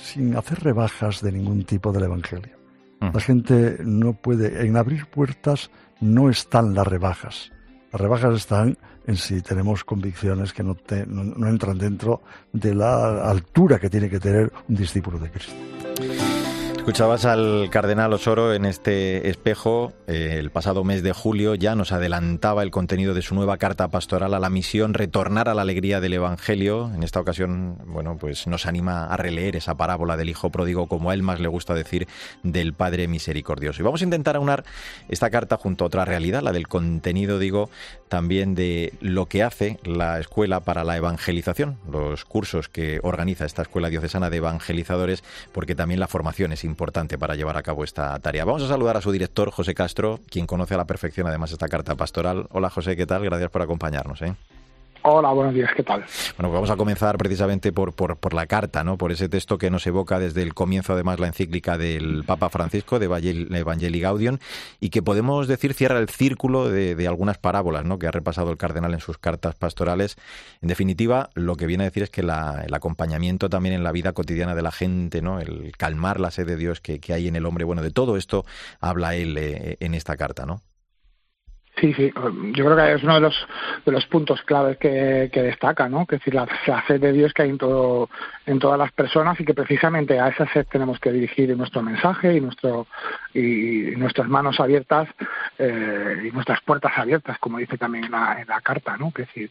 sin 0.00 0.36
hacer 0.36 0.62
rebajas 0.62 1.20
de 1.20 1.32
ningún 1.32 1.64
tipo 1.64 1.92
del 1.92 2.04
Evangelio. 2.04 2.56
Mm. 3.00 3.10
La 3.14 3.20
gente 3.20 3.78
no 3.84 4.12
puede, 4.12 4.66
en 4.66 4.76
abrir 4.76 5.06
puertas 5.06 5.70
no 6.00 6.30
están 6.30 6.74
las 6.74 6.86
rebajas. 6.86 7.50
Las 7.92 8.00
rebajas 8.00 8.34
están 8.34 8.76
en 9.06 9.16
si 9.16 9.40
tenemos 9.40 9.84
convicciones 9.84 10.52
que 10.52 10.62
no, 10.62 10.76
no 11.06 11.48
entran 11.48 11.78
dentro 11.78 12.22
de 12.52 12.74
la 12.74 13.28
altura 13.28 13.78
que 13.78 13.90
tiene 13.90 14.08
que 14.08 14.18
tener 14.18 14.52
un 14.68 14.74
discípulo 14.74 15.18
de 15.18 15.30
Cristo. 15.30 16.33
Escuchabas 16.84 17.24
al 17.24 17.70
cardenal 17.70 18.12
Osoro 18.12 18.52
en 18.52 18.66
este 18.66 19.30
espejo. 19.30 19.94
Eh, 20.06 20.36
el 20.38 20.50
pasado 20.50 20.84
mes 20.84 21.02
de 21.02 21.14
julio 21.14 21.54
ya 21.54 21.74
nos 21.74 21.92
adelantaba 21.92 22.62
el 22.62 22.70
contenido 22.70 23.14
de 23.14 23.22
su 23.22 23.34
nueva 23.34 23.56
carta 23.56 23.88
pastoral 23.88 24.34
a 24.34 24.38
la 24.38 24.50
misión 24.50 24.92
Retornar 24.92 25.48
a 25.48 25.54
la 25.54 25.62
alegría 25.62 26.02
del 26.02 26.12
Evangelio. 26.12 26.92
En 26.94 27.02
esta 27.02 27.20
ocasión, 27.20 27.78
bueno, 27.86 28.18
pues 28.18 28.46
nos 28.46 28.66
anima 28.66 29.06
a 29.06 29.16
releer 29.16 29.56
esa 29.56 29.76
parábola 29.76 30.18
del 30.18 30.28
Hijo 30.28 30.50
Pródigo, 30.50 30.86
como 30.86 31.08
a 31.08 31.14
él 31.14 31.22
más 31.22 31.40
le 31.40 31.48
gusta 31.48 31.72
decir, 31.72 32.06
del 32.42 32.74
Padre 32.74 33.08
Misericordioso. 33.08 33.80
Y 33.80 33.84
vamos 33.86 34.02
a 34.02 34.04
intentar 34.04 34.36
aunar 34.36 34.64
esta 35.08 35.30
carta 35.30 35.56
junto 35.56 35.84
a 35.84 35.86
otra 35.86 36.04
realidad, 36.04 36.42
la 36.42 36.52
del 36.52 36.68
contenido, 36.68 37.38
digo, 37.38 37.70
también 38.10 38.54
de 38.54 38.92
lo 39.00 39.24
que 39.24 39.42
hace 39.42 39.78
la 39.84 40.20
Escuela 40.20 40.60
para 40.60 40.84
la 40.84 40.98
Evangelización, 40.98 41.78
los 41.90 42.26
cursos 42.26 42.68
que 42.68 43.00
organiza 43.02 43.46
esta 43.46 43.62
Escuela 43.62 43.88
Diocesana 43.88 44.28
de 44.28 44.36
Evangelizadores, 44.36 45.24
porque 45.52 45.74
también 45.74 45.98
la 45.98 46.08
formación 46.08 46.52
es 46.52 46.62
importante 46.62 46.73
importante 46.74 47.18
para 47.18 47.36
llevar 47.36 47.56
a 47.56 47.62
cabo 47.62 47.84
esta 47.84 48.18
tarea. 48.18 48.44
Vamos 48.44 48.64
a 48.64 48.68
saludar 48.68 48.96
a 48.96 49.00
su 49.00 49.12
director, 49.12 49.52
José 49.52 49.74
Castro, 49.74 50.18
quien 50.28 50.46
conoce 50.46 50.74
a 50.74 50.76
la 50.76 50.86
perfección 50.86 51.28
además 51.28 51.52
esta 51.52 51.68
carta 51.68 51.94
pastoral. 51.94 52.48
Hola 52.50 52.68
José, 52.68 52.96
¿qué 52.96 53.06
tal? 53.06 53.24
Gracias 53.24 53.50
por 53.50 53.62
acompañarnos. 53.62 54.20
¿eh? 54.22 54.34
Hola, 55.06 55.32
buenos 55.32 55.52
días, 55.52 55.70
¿qué 55.76 55.82
tal? 55.82 56.00
Bueno, 56.00 56.48
pues 56.48 56.52
vamos 56.52 56.70
a 56.70 56.76
comenzar 56.76 57.18
precisamente 57.18 57.74
por, 57.74 57.92
por, 57.92 58.16
por, 58.16 58.32
la 58.32 58.46
carta, 58.46 58.84
¿no? 58.84 58.96
Por 58.96 59.12
ese 59.12 59.28
texto 59.28 59.58
que 59.58 59.70
nos 59.70 59.86
evoca 59.86 60.18
desde 60.18 60.40
el 60.40 60.54
comienzo, 60.54 60.94
además, 60.94 61.20
la 61.20 61.26
encíclica 61.26 61.76
del 61.76 62.24
Papa 62.24 62.48
Francisco, 62.48 62.98
de 62.98 63.04
Evangelii 63.04 64.00
Gaudium, 64.00 64.38
y 64.80 64.88
que 64.88 65.02
podemos 65.02 65.46
decir 65.46 65.74
cierra 65.74 65.98
el 65.98 66.08
círculo 66.08 66.70
de, 66.70 66.94
de, 66.94 67.06
algunas 67.06 67.36
parábolas, 67.36 67.84
¿no? 67.84 67.98
Que 67.98 68.06
ha 68.06 68.12
repasado 68.12 68.50
el 68.50 68.56
cardenal 68.56 68.94
en 68.94 69.00
sus 69.00 69.18
cartas 69.18 69.54
pastorales. 69.56 70.16
En 70.62 70.70
definitiva, 70.70 71.28
lo 71.34 71.56
que 71.56 71.66
viene 71.66 71.84
a 71.84 71.88
decir 71.88 72.04
es 72.04 72.08
que 72.08 72.22
el 72.22 72.30
acompañamiento 72.30 73.50
también 73.50 73.74
en 73.74 73.84
la 73.84 73.92
vida 73.92 74.14
cotidiana 74.14 74.54
de 74.54 74.62
la 74.62 74.72
gente, 74.72 75.20
¿no? 75.20 75.38
El 75.38 75.72
calmar 75.76 76.18
la 76.18 76.30
sed 76.30 76.46
de 76.46 76.56
Dios 76.56 76.80
que, 76.80 76.98
que 76.98 77.12
hay 77.12 77.28
en 77.28 77.36
el 77.36 77.44
hombre, 77.44 77.64
bueno, 77.64 77.82
de 77.82 77.90
todo 77.90 78.16
esto 78.16 78.46
habla 78.80 79.14
él 79.16 79.36
eh, 79.36 79.76
en 79.80 79.92
esta 79.92 80.16
carta, 80.16 80.46
¿no? 80.46 80.62
Sí, 81.80 81.92
sí, 81.94 82.12
yo 82.52 82.64
creo 82.64 82.76
que 82.76 82.92
es 82.94 83.02
uno 83.02 83.14
de 83.14 83.20
los, 83.20 83.48
de 83.84 83.90
los 83.90 84.06
puntos 84.06 84.40
claves 84.42 84.78
que, 84.78 85.28
que 85.32 85.42
destaca, 85.42 85.88
¿no? 85.88 86.06
Que 86.06 86.16
es 86.16 86.20
decir, 86.20 86.34
la, 86.34 86.46
fe 86.82 87.00
de 87.00 87.12
Dios 87.12 87.32
que 87.32 87.42
hay 87.42 87.50
en, 87.50 87.58
todo, 87.58 88.08
en 88.46 88.60
todas 88.60 88.78
las 88.78 88.92
personas 88.92 89.40
y 89.40 89.44
que 89.44 89.54
precisamente 89.54 90.20
a 90.20 90.28
esa 90.28 90.46
sed 90.52 90.66
tenemos 90.70 91.00
que 91.00 91.10
dirigir 91.10 91.56
nuestro 91.56 91.82
mensaje 91.82 92.34
y, 92.34 92.40
nuestro, 92.40 92.86
y, 93.32 93.96
nuestras 93.96 94.28
manos 94.28 94.60
abiertas 94.60 95.08
eh, 95.58 96.28
y 96.28 96.30
nuestras 96.30 96.60
puertas 96.60 96.92
abiertas, 96.96 97.38
como 97.40 97.58
dice 97.58 97.76
también 97.76 98.04
en 98.04 98.12
la, 98.12 98.40
en 98.40 98.46
la 98.46 98.60
carta, 98.60 98.96
¿no? 98.96 99.10
Que 99.10 99.22
decir, 99.22 99.50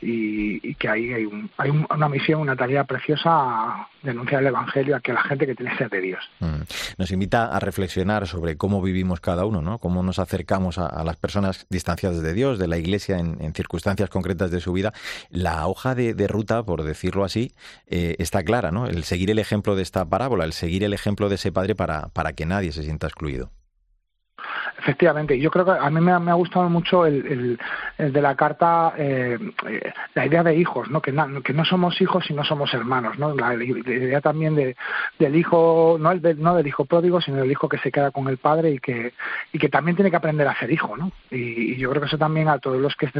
y, 0.00 0.70
y, 0.70 0.74
que 0.76 0.88
ahí 0.88 1.12
hay, 1.12 1.24
un, 1.24 1.50
hay 1.56 1.70
una 1.70 2.08
misión, 2.08 2.40
una 2.40 2.54
tarea 2.54 2.84
preciosa 2.84 3.88
denunciar 4.04 4.42
el 4.42 4.48
Evangelio 4.48 4.96
a 4.96 5.12
la 5.12 5.22
gente 5.22 5.46
que 5.46 5.54
tiene 5.54 5.76
sed 5.76 5.90
de 5.90 6.00
Dios. 6.00 6.20
Nos 6.98 7.10
invita 7.10 7.46
a 7.46 7.58
reflexionar 7.58 8.26
sobre 8.26 8.56
cómo 8.56 8.82
vivimos 8.82 9.20
cada 9.20 9.44
uno, 9.44 9.62
¿no? 9.62 9.78
Cómo 9.78 10.02
nos 10.02 10.18
acercamos 10.18 10.78
a, 10.78 10.86
a 10.86 11.04
las 11.04 11.16
personas 11.16 11.66
distanciadas 11.70 12.22
de 12.22 12.34
Dios, 12.34 12.58
de 12.58 12.68
la 12.68 12.78
Iglesia 12.78 13.18
en, 13.18 13.54
circunstancias 13.54 14.10
concretas 14.10 14.50
de 14.50 14.60
su 14.60 14.72
vida, 14.72 14.92
la 15.30 15.66
hoja 15.66 15.94
de, 15.94 16.26
ruta, 16.26 16.64
por 16.64 16.82
decirlo 16.82 17.24
así, 17.24 17.52
eh, 17.86 18.16
está 18.18 18.42
clara, 18.42 18.70
¿no? 18.70 18.86
El 18.86 19.04
seguir 19.04 19.30
el 19.30 19.38
ejemplo 19.38 19.76
de 19.76 19.82
esta 19.82 20.04
parábola, 20.04 20.44
el 20.44 20.52
seguir 20.52 20.84
el 20.84 20.92
ejemplo 20.92 21.28
de 21.28 21.36
ese 21.36 21.52
padre 21.52 21.74
para, 21.74 22.08
para 22.08 22.32
que 22.32 22.46
nadie 22.46 22.72
se 22.72 22.82
sienta 22.82 23.06
excluido. 23.06 23.50
Efectivamente, 24.84 25.40
yo 25.40 25.50
creo 25.50 25.64
que 25.64 25.70
a 25.70 25.88
mí 25.88 25.98
me 25.98 26.12
ha, 26.12 26.34
gustado 26.34 26.68
mucho 26.68 27.06
el, 27.06 27.58
el, 27.96 28.12
de 28.12 28.20
la 28.20 28.34
carta, 28.34 28.92
eh, 28.98 29.38
la 30.12 30.26
idea 30.26 30.42
de 30.42 30.56
hijos, 30.56 30.90
¿no? 30.90 31.00
Que, 31.00 31.10
que 31.42 31.54
no 31.54 31.64
somos 31.64 31.98
hijos 32.02 32.28
y 32.28 32.34
no 32.34 32.44
somos 32.44 32.74
hermanos, 32.74 33.18
¿no? 33.18 33.34
La, 33.34 33.54
idea 33.54 34.20
también 34.20 34.54
de, 34.54 34.76
del 35.18 35.36
hijo, 35.36 35.96
no, 35.98 36.10
el 36.12 36.20
no 36.38 36.54
del 36.54 36.66
hijo 36.66 36.84
pródigo, 36.84 37.22
sino 37.22 37.38
del 37.38 37.50
hijo 37.50 37.66
que 37.66 37.78
se 37.78 37.90
queda 37.90 38.10
con 38.10 38.28
el 38.28 38.36
padre 38.36 38.72
y 38.72 38.78
que, 38.78 39.14
y 39.54 39.58
que 39.58 39.70
también 39.70 39.96
tiene 39.96 40.10
que 40.10 40.18
aprender 40.18 40.46
a 40.46 40.58
ser 40.58 40.70
hijo, 40.70 40.98
¿no? 40.98 41.12
Y, 41.30 41.76
yo 41.76 41.88
creo 41.88 42.02
que 42.02 42.08
eso 42.08 42.18
también 42.18 42.48
a 42.48 42.58
todos 42.58 42.78
los 42.78 42.94
que 42.96 43.10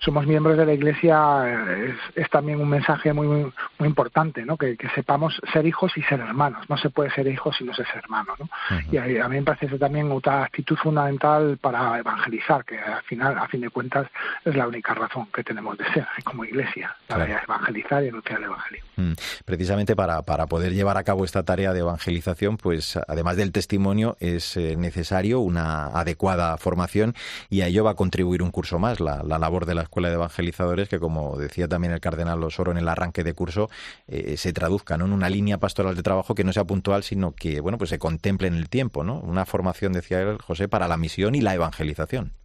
somos 0.00 0.26
miembros 0.26 0.58
de 0.58 0.66
la 0.66 0.72
Iglesia 0.72 1.94
es, 2.16 2.28
también 2.28 2.60
un 2.60 2.68
mensaje 2.68 3.12
muy, 3.12 3.28
muy, 3.28 3.52
importante, 3.86 4.44
¿no? 4.44 4.56
Que, 4.56 4.76
sepamos 4.96 5.40
ser 5.52 5.64
hijos 5.64 5.96
y 5.96 6.02
ser 6.02 6.18
hermanos. 6.18 6.68
No 6.68 6.76
se 6.76 6.90
puede 6.90 7.10
ser 7.10 7.28
hijo 7.28 7.52
si 7.52 7.62
no 7.62 7.72
se 7.72 7.82
es 7.82 7.88
hermano, 7.94 8.34
¿no? 8.36 8.48
Y 8.90 8.96
a, 8.96 9.24
a, 9.24 9.28
mí 9.28 9.36
me 9.36 9.42
parece 9.42 9.66
eso 9.66 9.78
también 9.78 10.10
otra 10.10 10.42
actitud 10.42 10.71
fundamental 10.76 11.58
para 11.58 11.98
evangelizar, 11.98 12.64
que 12.64 12.78
al 12.78 13.02
final, 13.02 13.38
a 13.38 13.48
fin 13.48 13.60
de 13.60 13.70
cuentas, 13.70 14.06
es 14.44 14.54
la 14.54 14.66
única 14.66 14.94
razón 14.94 15.28
que 15.34 15.44
tenemos 15.44 15.76
de 15.78 15.84
ser 15.92 16.06
como 16.24 16.44
iglesia, 16.44 16.96
para 17.06 17.42
evangelizar 17.42 18.04
y 18.04 18.08
anunciar 18.08 18.38
el 18.38 18.44
evangelio. 18.44 18.84
Mm. 18.96 19.12
Precisamente 19.44 19.96
para, 19.96 20.22
para 20.22 20.46
poder 20.46 20.72
llevar 20.72 20.96
a 20.96 21.04
cabo 21.04 21.24
esta 21.24 21.42
tarea 21.42 21.72
de 21.72 21.80
evangelización, 21.80 22.56
pues 22.56 22.98
además 23.08 23.36
del 23.36 23.52
testimonio, 23.52 24.16
es 24.20 24.56
eh, 24.56 24.76
necesario 24.76 25.40
una 25.40 25.86
adecuada 25.86 26.56
formación 26.56 27.14
y 27.50 27.62
a 27.62 27.66
ello 27.66 27.84
va 27.84 27.92
a 27.92 27.94
contribuir 27.94 28.42
un 28.42 28.50
curso 28.50 28.78
más, 28.78 29.00
la, 29.00 29.22
labor 29.22 29.66
de 29.66 29.74
la 29.74 29.82
Escuela 29.82 30.08
de 30.08 30.14
Evangelizadores, 30.14 30.88
que 30.88 30.98
como 30.98 31.36
decía 31.36 31.68
también 31.68 31.92
el 31.92 32.00
cardenal 32.00 32.42
Osoro 32.42 32.70
en 32.72 32.78
el 32.78 32.88
arranque 32.88 33.24
de 33.24 33.34
curso, 33.34 33.70
eh, 34.08 34.36
se 34.36 34.52
traduzca 34.52 34.94
en 34.94 35.02
una 35.02 35.28
línea 35.28 35.58
pastoral 35.58 35.96
de 35.96 36.02
trabajo 36.02 36.34
que 36.34 36.44
no 36.44 36.52
sea 36.52 36.64
puntual, 36.64 37.02
sino 37.02 37.32
que 37.32 37.60
bueno 37.60 37.78
pues 37.78 37.90
se 37.90 37.98
contemple 37.98 38.48
en 38.48 38.54
el 38.54 38.68
tiempo, 38.68 39.04
¿no? 39.04 39.18
Una 39.20 39.46
formación, 39.46 39.92
decía 39.92 40.20
él, 40.20 40.38
Para 40.70 40.88
la 40.88 40.96
misión 40.96 41.34
y 41.34 41.40
la 41.40 41.54
evangelización. 41.54 42.41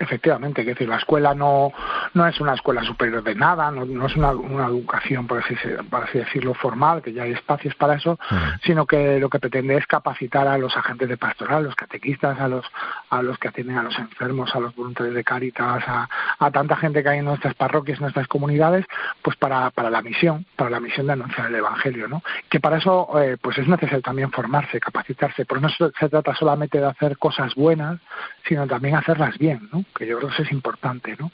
Efectivamente, 0.00 0.62
es 0.62 0.66
decir, 0.66 0.88
la 0.88 0.96
escuela 0.96 1.34
no, 1.34 1.74
no 2.14 2.26
es 2.26 2.40
una 2.40 2.54
escuela 2.54 2.82
superior 2.82 3.22
de 3.22 3.34
nada, 3.34 3.70
no, 3.70 3.84
no 3.84 4.06
es 4.06 4.16
una, 4.16 4.30
una, 4.30 4.64
educación, 4.64 5.26
por 5.26 5.44
así, 5.44 5.54
por 5.90 6.04
así 6.04 6.18
decirlo, 6.18 6.54
formal, 6.54 7.02
que 7.02 7.12
ya 7.12 7.24
hay 7.24 7.32
espacios 7.32 7.74
para 7.74 7.96
eso, 7.96 8.18
sino 8.64 8.86
que 8.86 9.20
lo 9.20 9.28
que 9.28 9.38
pretende 9.38 9.76
es 9.76 9.86
capacitar 9.86 10.48
a 10.48 10.56
los 10.56 10.74
agentes 10.74 11.06
de 11.06 11.18
pastoral, 11.18 11.64
los 11.64 11.74
catequistas, 11.74 12.40
a 12.40 12.48
los, 12.48 12.64
a 13.10 13.20
los 13.20 13.36
que 13.36 13.48
atienden 13.48 13.76
a 13.76 13.82
los 13.82 13.98
enfermos, 13.98 14.54
a 14.54 14.60
los 14.60 14.74
voluntarios 14.74 15.14
de 15.14 15.22
Cáritas, 15.22 15.84
a, 15.86 16.08
a 16.38 16.50
tanta 16.50 16.76
gente 16.76 17.02
que 17.02 17.08
hay 17.10 17.18
en 17.18 17.26
nuestras 17.26 17.54
parroquias, 17.54 17.98
en 17.98 18.04
nuestras 18.04 18.26
comunidades, 18.26 18.86
pues 19.20 19.36
para, 19.36 19.68
para 19.68 19.90
la 19.90 20.00
misión, 20.00 20.46
para 20.56 20.70
la 20.70 20.80
misión 20.80 21.08
de 21.08 21.12
anunciar 21.12 21.48
el 21.48 21.56
Evangelio, 21.56 22.08
¿no? 22.08 22.22
Que 22.48 22.58
para 22.58 22.78
eso, 22.78 23.20
eh, 23.20 23.36
pues 23.38 23.58
es 23.58 23.68
necesario 23.68 24.00
también 24.00 24.32
formarse, 24.32 24.80
capacitarse, 24.80 25.44
por 25.44 25.60
no 25.60 25.68
se 25.68 26.08
trata 26.08 26.34
solamente 26.34 26.78
de 26.80 26.86
hacer 26.86 27.18
cosas 27.18 27.54
buenas, 27.54 28.00
sino 28.48 28.66
también 28.66 28.96
hacerlas 28.96 29.36
bien, 29.36 29.68
¿no? 29.70 29.84
Que 29.94 30.06
yo 30.06 30.16
creo 30.18 30.28
que 30.28 30.34
eso 30.34 30.42
es 30.42 30.52
importante, 30.52 31.16
¿no? 31.18 31.30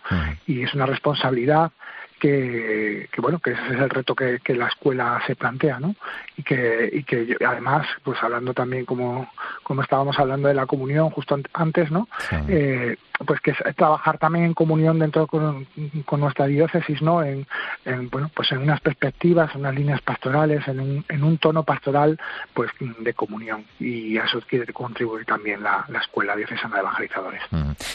Y 0.46 0.62
es 0.62 0.74
una 0.74 0.86
responsabilidad 0.86 1.72
que, 2.18 3.09
que, 3.12 3.20
bueno 3.20 3.38
que 3.38 3.52
ese 3.52 3.74
es 3.74 3.81
el 3.81 3.90
reto 3.90 4.14
que, 4.14 4.40
que, 4.42 4.55
la 4.55 4.68
escuela 4.68 5.20
se 5.26 5.37
plantea 5.37 5.79
no 5.79 5.94
y 6.37 6.42
que 6.42 6.90
y 6.92 7.02
que 7.05 7.37
además 7.46 7.87
pues 8.02 8.22
hablando 8.22 8.55
también 8.55 8.85
como 8.85 9.31
como 9.62 9.83
estábamos 9.83 10.18
hablando 10.18 10.48
de 10.48 10.55
la 10.55 10.66
comunión 10.66 11.11
justo 11.11 11.38
antes 11.52 11.90
no 11.90 12.09
eh, 12.48 12.96
pues 13.26 13.40
que 13.40 13.50
es 13.50 13.76
trabajar 13.76 14.18
también 14.18 14.46
en 14.46 14.55
comunión 14.55 14.98
dentro 14.98 15.26
con, 15.26 15.66
con 16.05 16.20
nuestra 16.20 16.46
diócesis 16.46 17.02
no 17.02 17.22
en, 17.22 17.46
en, 17.85 18.09
bueno 18.09 18.31
pues 18.35 18.50
en 18.52 18.59
unas 18.59 18.81
perspectivas 18.81 19.55
en 19.55 19.61
unas 19.61 19.74
líneas 19.74 20.00
pastorales 20.02 20.66
en 20.68 20.81
un, 20.81 21.05
en 21.09 21.24
un 21.24 21.38
tono 21.38 21.62
pastoral 21.64 22.18
pues 22.55 22.70
de 22.98 23.14
comunión. 23.14 23.64
Y 23.79 24.16
a 24.18 24.24
eso 24.24 24.40
quiere 24.48 24.72
contribuir 24.72 25.24
también 25.26 25.62
la, 25.62 25.85
la 25.88 26.00
escuela 26.00 26.37
diocesana 26.37 26.76
de 26.76 26.81
evangelizadores. 26.81 27.42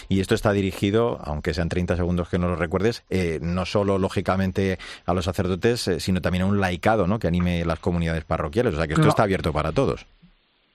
Y 0.10 0.20
esto 0.20 0.36
está 0.36 0.52
dirigido 0.52 1.20
aunque 1.24 1.54
sean 1.54 1.70
30 1.70 1.96
segundos 1.96 2.30
que 2.30 2.40
no 2.40 2.48
lo 2.48 2.56
recuerdes 2.56 3.04
eh, 3.10 3.40
no 3.42 3.66
solo 3.66 3.98
los 3.98 4.11
lógicamente 4.12 4.78
a 5.06 5.13
los 5.13 5.24
sacerdotes, 5.24 5.88
eh, 5.88 6.00
sino 6.02 6.21
también 6.21 6.43
a 6.43 6.47
un 6.47 6.60
laicado 6.60 7.08
¿no? 7.08 7.17
que 7.17 7.28
anime 7.28 7.63
las 7.63 7.80
comunidades 7.80 8.26
parroquiales. 8.26 8.74
O 8.74 8.78
sea 8.78 8.88
que 8.88 8.93
esto 8.93 9.08
está 9.08 9.24
abierto 9.24 9.54
para 9.54 9.71
todos 9.71 10.06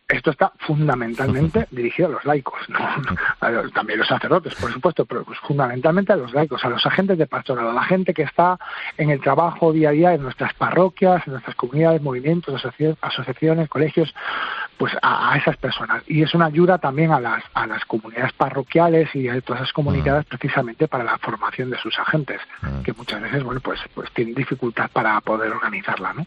esto 0.08 0.30
está 0.30 0.52
fundamentalmente 0.60 1.66
dirigido 1.72 2.08
a 2.08 2.12
los 2.12 2.24
laicos, 2.24 2.60
también 3.74 3.98
los 3.98 4.06
sacerdotes, 4.06 4.54
por 4.54 4.72
supuesto, 4.72 5.04
pero 5.04 5.24
pues 5.24 5.38
fundamentalmente 5.40 6.12
a 6.12 6.16
los 6.16 6.32
laicos, 6.32 6.64
a 6.64 6.68
los 6.68 6.84
agentes 6.86 7.18
de 7.18 7.26
pastoral, 7.26 7.68
a 7.68 7.72
la 7.72 7.82
gente 7.84 8.14
que 8.14 8.22
está 8.22 8.58
en 8.96 9.10
el 9.10 9.20
trabajo 9.20 9.72
día 9.72 9.88
a 9.88 9.92
día 9.92 10.14
en 10.14 10.22
nuestras 10.22 10.54
parroquias, 10.54 11.26
en 11.26 11.32
nuestras 11.32 11.56
comunidades, 11.56 12.02
movimientos, 12.02 12.62
asociaciones, 13.00 13.68
colegios, 13.68 14.14
pues 14.76 14.92
a, 15.02 15.36
esas 15.36 15.56
personas. 15.56 16.02
Y 16.06 16.22
es 16.22 16.34
una 16.34 16.46
ayuda 16.46 16.78
también 16.78 17.12
a 17.12 17.20
las, 17.20 17.42
a 17.54 17.66
las 17.66 17.84
comunidades 17.84 18.32
parroquiales 18.32 19.14
y 19.14 19.28
a 19.28 19.40
todas 19.40 19.62
esas 19.62 19.72
comunidades 19.72 20.26
mm. 20.26 20.28
precisamente 20.28 20.88
para 20.88 21.04
la 21.04 21.18
formación 21.18 21.70
de 21.70 21.78
sus 21.78 21.98
agentes, 21.98 22.40
mm. 22.62 22.82
que 22.82 22.92
muchas 22.92 23.22
veces, 23.22 23.42
bueno, 23.42 23.60
pues, 23.60 23.80
pues 23.94 24.10
tienen 24.12 24.34
dificultad 24.34 24.90
para 24.90 25.20
poder 25.20 25.52
organizarla, 25.52 26.12
¿no? 26.12 26.26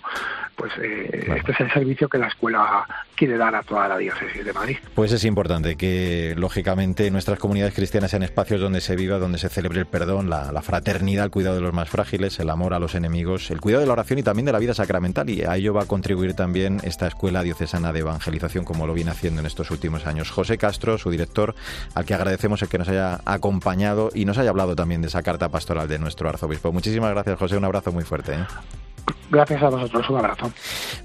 Pues 0.55 0.73
eh, 0.81 1.35
este 1.37 1.51
es 1.51 1.59
el 1.61 1.71
servicio 1.71 2.09
que 2.09 2.17
la 2.17 2.27
escuela 2.27 2.85
quiere 3.15 3.37
dar 3.37 3.55
a 3.55 3.63
toda 3.63 3.87
la 3.87 3.97
diócesis 3.97 4.43
de 4.43 4.53
Madrid. 4.53 4.77
Pues 4.95 5.11
es 5.11 5.23
importante 5.25 5.75
que, 5.75 6.33
lógicamente, 6.37 7.09
nuestras 7.11 7.39
comunidades 7.39 7.73
cristianas 7.73 8.11
sean 8.11 8.23
espacios 8.23 8.59
donde 8.59 8.81
se 8.81 8.95
viva, 8.95 9.19
donde 9.19 9.37
se 9.37 9.49
celebre 9.49 9.79
el 9.79 9.85
perdón, 9.85 10.29
la, 10.29 10.51
la 10.51 10.61
fraternidad, 10.61 11.25
el 11.25 11.31
cuidado 11.31 11.55
de 11.55 11.61
los 11.61 11.73
más 11.73 11.89
frágiles, 11.89 12.39
el 12.39 12.49
amor 12.49 12.73
a 12.73 12.79
los 12.79 12.95
enemigos, 12.95 13.51
el 13.51 13.61
cuidado 13.61 13.81
de 13.81 13.87
la 13.87 13.93
oración 13.93 14.19
y 14.19 14.23
también 14.23 14.45
de 14.45 14.51
la 14.51 14.59
vida 14.59 14.73
sacramental. 14.73 15.29
Y 15.29 15.43
a 15.43 15.55
ello 15.55 15.73
va 15.73 15.83
a 15.83 15.85
contribuir 15.85 16.33
también 16.33 16.79
esta 16.83 17.07
escuela 17.07 17.43
diocesana 17.43 17.93
de 17.93 17.99
evangelización, 17.99 18.38
como 18.63 18.87
lo 18.87 18.93
viene 18.93 19.11
haciendo 19.11 19.41
en 19.41 19.45
estos 19.45 19.69
últimos 19.71 20.05
años. 20.05 20.31
José 20.31 20.57
Castro, 20.57 20.97
su 20.97 21.09
director, 21.09 21.55
al 21.93 22.05
que 22.05 22.13
agradecemos 22.13 22.61
el 22.61 22.69
que 22.69 22.77
nos 22.77 22.87
haya 22.87 23.21
acompañado 23.25 24.09
y 24.13 24.25
nos 24.25 24.37
haya 24.37 24.49
hablado 24.49 24.75
también 24.75 25.01
de 25.01 25.07
esa 25.07 25.21
carta 25.21 25.49
pastoral 25.49 25.87
de 25.87 25.99
nuestro 25.99 26.29
arzobispo. 26.29 26.71
Muchísimas 26.71 27.11
gracias, 27.11 27.37
José. 27.37 27.57
Un 27.57 27.65
abrazo 27.65 27.91
muy 27.91 28.03
fuerte. 28.03 28.33
¿eh? 28.33 28.45
Gracias 29.29 29.61
a 29.61 29.69
vosotros, 29.69 30.09
un 30.09 30.17
abrazo. 30.17 30.51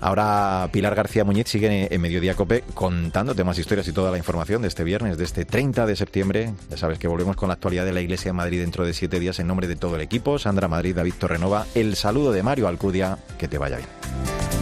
Ahora 0.01 0.69
Pilar 0.73 0.95
García 0.95 1.25
Muñiz 1.25 1.49
sigue 1.49 1.95
en 1.95 2.01
Mediodía 2.01 2.35
Cope 2.35 2.65
contándote 2.75 3.45
más 3.45 3.59
historias 3.59 3.87
y 3.89 3.93
toda 3.93 4.11
la 4.11 4.19
información 4.19 4.63
de 4.63 4.69
este 4.69 4.85
viernes, 4.85 5.19
de 5.19 5.25
este 5.25 5.45
30 5.45 5.87
de 5.87 5.97
septiembre. 5.97 6.55
Ya 6.71 6.77
sabes 6.77 6.99
que 6.99 7.09
volvemos 7.09 7.37
con 7.37 7.49
la 7.49 7.55
actualidad 7.55 7.85
de 7.85 7.93
la 7.93 8.01
Iglesia 8.01 8.31
de 8.31 8.35
Madrid 8.35 8.61
dentro 8.61 8.87
de 8.87 8.95
siete 8.95 9.21
días 9.21 9.39
en 9.41 9.47
nombre 9.47 9.69
de 9.69 9.77
todo 9.77 9.97
el 9.97 10.01
equipo. 10.01 10.39
Sandra 10.39 10.69
Madrid, 10.69 10.97
David 10.97 11.15
Torrenova, 11.19 11.67
el 11.75 11.97
saludo 11.97 12.33
de 12.33 12.43
Mario 12.43 12.69
Alcudia, 12.69 13.19
que 13.39 13.49
te 13.49 13.59
vaya 13.59 13.77
bien. 13.77 14.54